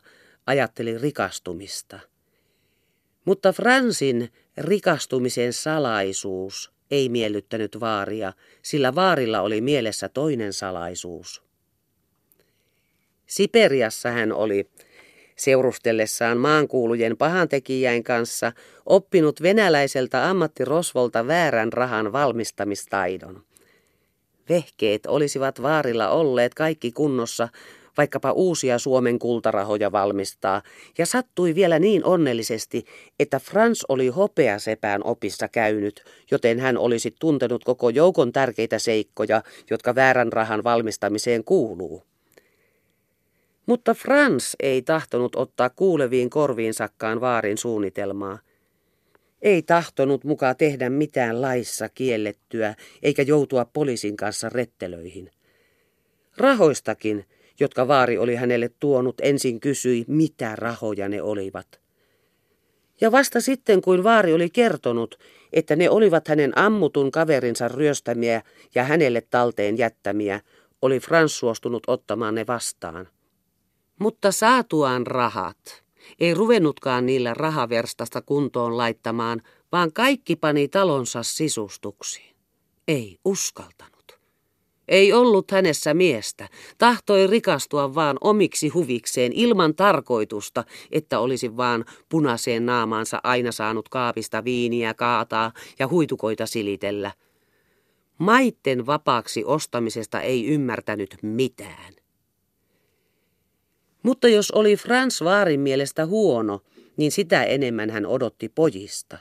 ajatteli 0.47 0.99
rikastumista. 0.99 2.01
Mutta 3.25 3.53
Fransin 3.53 4.33
rikastumisen 4.57 5.53
salaisuus 5.53 6.73
ei 6.91 7.09
miellyttänyt 7.09 7.81
vaaria, 7.81 8.33
sillä 8.62 8.95
vaarilla 8.95 9.41
oli 9.41 9.61
mielessä 9.61 10.09
toinen 10.09 10.53
salaisuus. 10.53 11.43
Siperiassa 13.27 14.11
hän 14.11 14.33
oli, 14.33 14.71
seurustellessaan 15.37 16.39
maankuulujen 16.39 17.17
pahantekijäin 17.17 18.05
kanssa, 18.05 18.53
oppinut 18.87 19.43
venäläiseltä 19.43 20.31
ammattirosvolta 20.31 21.27
väärän 21.27 21.73
rahan 21.73 22.12
valmistamistaidon. 22.12 23.45
Vehkeet 24.49 25.07
olisivat 25.07 25.63
vaarilla 25.63 26.09
olleet 26.09 26.55
kaikki 26.55 26.93
kunnossa, 26.93 27.49
vaikkapa 27.97 28.33
uusia 28.33 28.79
Suomen 28.79 29.19
kultarahoja 29.19 29.93
valmistaa, 29.93 30.63
ja 30.99 31.07
sattui 31.07 31.55
vielä 31.55 31.79
niin 31.79 32.05
onnellisesti, 32.05 32.85
että 33.21 33.39
Frans 33.39 33.85
oli 33.89 34.09
hopeasepään 34.09 35.05
opissa 35.05 35.49
käynyt, 35.49 36.05
joten 36.31 36.61
hän 36.61 36.79
olisi 36.79 37.15
tuntenut 37.21 37.65
koko 37.65 37.91
joukon 37.91 38.33
tärkeitä 38.33 38.79
seikkoja, 38.79 39.43
jotka 39.71 39.95
väärän 39.95 40.33
rahan 40.33 40.65
valmistamiseen 40.65 41.45
kuuluu. 41.45 42.03
Mutta 43.67 43.95
Frans 43.95 44.57
ei 44.61 44.83
tahtonut 44.83 45.37
ottaa 45.37 45.71
kuuleviin 45.71 46.31
korviinsakkaan 46.31 47.21
vaarin 47.21 47.59
suunnitelmaa. 47.59 48.39
Ei 49.42 49.62
tahtonut 49.62 50.25
mukaan 50.25 50.57
tehdä 50.57 50.90
mitään 50.90 51.42
laissa 51.42 51.88
kiellettyä, 51.88 52.75
eikä 53.03 53.22
joutua 53.22 53.64
poliisin 53.64 54.16
kanssa 54.16 54.49
rettelöihin. 54.49 55.31
Rahoistakin, 56.37 57.25
jotka 57.61 57.88
vaari 57.88 58.18
oli 58.18 58.35
hänelle 58.35 58.70
tuonut, 58.81 59.20
ensin 59.22 59.61
kysyi, 59.61 60.05
mitä 60.09 60.57
rahoja 60.57 61.09
ne 61.09 61.22
olivat. 61.22 61.81
Ja 63.01 63.12
vasta 63.12 63.40
sitten, 63.40 63.83
kuin 63.83 64.05
vaari 64.05 64.33
oli 64.33 64.51
kertonut, 64.51 65.18
että 65.53 65.77
ne 65.77 65.90
olivat 65.90 66.29
hänen 66.29 66.59
ammutun 66.59 67.11
kaverinsa 67.11 67.68
ryöstämiä 67.68 68.42
ja 68.75 68.85
hänelle 68.85 69.20
talteen 69.20 69.79
jättämiä, 69.79 70.40
oli 70.83 71.01
Frans 71.01 71.38
suostunut 71.38 71.83
ottamaan 71.87 72.35
ne 72.35 72.46
vastaan. 72.46 73.09
Mutta 73.99 74.33
saatuaan 74.33 75.07
rahat, 75.07 75.85
ei 76.21 76.35
ruvennutkaan 76.35 77.07
niillä 77.07 77.35
rahaverstasta 77.35 78.23
kuntoon 78.23 78.77
laittamaan, 78.77 79.42
vaan 79.73 79.92
kaikki 79.92 80.37
pani 80.37 80.69
talonsa 80.69 81.23
sisustuksiin. 81.23 82.37
Ei 82.88 83.19
uskaltanut. 83.25 83.97
Ei 84.88 85.12
ollut 85.12 85.51
hänessä 85.51 85.95
miestä, 85.95 86.49
tahtoi 86.79 87.27
rikastua 87.27 87.95
vaan 87.95 88.16
omiksi 88.21 88.69
huvikseen 88.69 89.33
ilman 89.33 89.75
tarkoitusta, 89.75 90.64
että 90.90 91.21
olisi 91.21 91.57
vaan 91.57 91.85
punaiseen 92.09 92.66
naamaansa 92.66 93.21
aina 93.23 93.53
saanut 93.53 93.88
kaapista 93.88 94.45
viiniä 94.45 94.95
kaataa 94.95 95.53
ja 95.79 95.88
huitukoita 95.88 96.47
silitellä. 96.47 97.12
Maitten 98.19 98.87
vapaaksi 98.87 99.45
ostamisesta 99.45 100.21
ei 100.21 100.47
ymmärtänyt 100.47 101.16
mitään. 101.23 102.06
Mutta 104.07 104.29
jos 104.29 104.51
oli 104.51 104.77
Frans 104.77 105.25
Vaarin 105.25 105.61
mielestä 105.61 106.07
huono, 106.07 106.61
niin 106.97 107.12
sitä 107.12 107.45
enemmän 107.45 107.90
hän 107.90 108.07
odotti 108.07 108.49
pojista. 108.49 109.19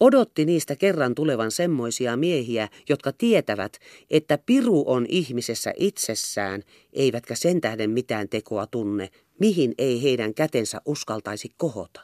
Odotti 0.00 0.44
niistä 0.44 0.76
kerran 0.76 1.14
tulevan 1.14 1.50
semmoisia 1.50 2.16
miehiä, 2.16 2.68
jotka 2.88 3.12
tietävät, 3.12 3.78
että 4.10 4.38
piru 4.46 4.84
on 4.86 5.06
ihmisessä 5.08 5.72
itsessään, 5.76 6.62
eivätkä 6.92 7.34
sen 7.34 7.60
tähden 7.60 7.90
mitään 7.90 8.28
tekoa 8.28 8.66
tunne, 8.66 9.08
mihin 9.38 9.74
ei 9.78 10.02
heidän 10.02 10.34
kätensä 10.34 10.80
uskaltaisi 10.84 11.48
kohota. 11.56 12.00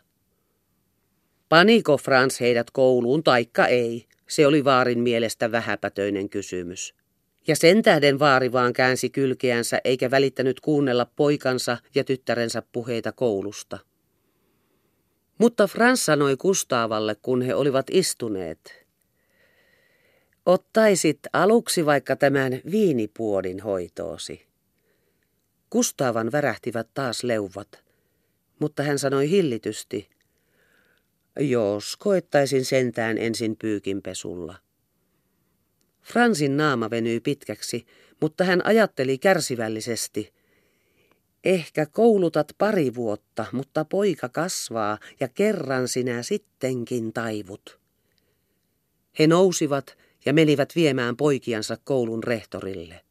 Paniko 1.49 1.97
Frans 1.97 2.41
heidät 2.41 2.71
kouluun 2.71 3.25
taikka 3.25 3.67
ei, 3.67 4.07
se 4.29 4.47
oli 4.47 4.65
Vaarin 4.65 5.01
mielestä 5.01 5.53
vähäpätöinen 5.53 6.29
kysymys. 6.29 6.95
Ja 7.49 7.57
sen 7.57 7.83
tähden 7.83 8.19
vaari 8.19 8.53
vaan 8.53 8.73
käänsi 8.73 9.11
kylkeänsä 9.11 9.81
eikä 9.85 10.11
välittänyt 10.11 10.61
kuunnella 10.61 11.07
poikansa 11.17 11.79
ja 11.95 12.05
tyttärensä 12.05 12.63
puheita 12.73 13.13
koulusta. 13.13 13.79
Mutta 15.39 15.67
Frans 15.67 16.05
sanoi 16.05 16.37
Kustaavalle, 16.37 17.17
kun 17.23 17.43
he 17.43 17.55
olivat 17.55 17.87
istuneet. 17.91 18.87
Ottaisit 20.47 21.19
aluksi 21.33 21.87
vaikka 21.87 22.17
tämän 22.17 22.61
viinipuodin 22.71 23.61
hoitoosi. 23.61 24.47
Kustaavan 25.71 26.33
värähtivät 26.33 26.89
taas 26.95 27.25
leuvat, 27.25 27.85
mutta 28.59 28.83
hän 28.83 28.99
sanoi 28.99 29.31
hillitysti. 29.31 30.09
Jos 31.41 31.97
koettaisin 31.97 32.65
sentään 32.65 33.19
ensin 33.19 33.57
pyykinpesulla. 33.57 34.66
Fransin 36.07 36.57
naama 36.57 36.91
venyi 36.91 37.21
pitkäksi, 37.21 37.87
mutta 38.21 38.45
hän 38.45 38.67
ajatteli 38.67 39.19
kärsivällisesti. 39.19 40.33
Ehkä 41.45 41.87
koulutat 41.87 42.53
pari 42.59 42.95
vuotta, 42.95 43.47
mutta 43.53 43.85
poika 43.85 44.29
kasvaa 44.29 44.99
ja 45.21 45.29
kerran 45.29 45.89
sinä 45.89 46.23
sittenkin 46.23 47.13
taivut. 47.13 47.79
He 49.19 49.27
nousivat 49.27 49.99
ja 50.25 50.33
menivät 50.33 50.73
viemään 50.77 51.17
poikiansa 51.17 51.77
koulun 51.85 52.25
rehtorille. 52.25 53.06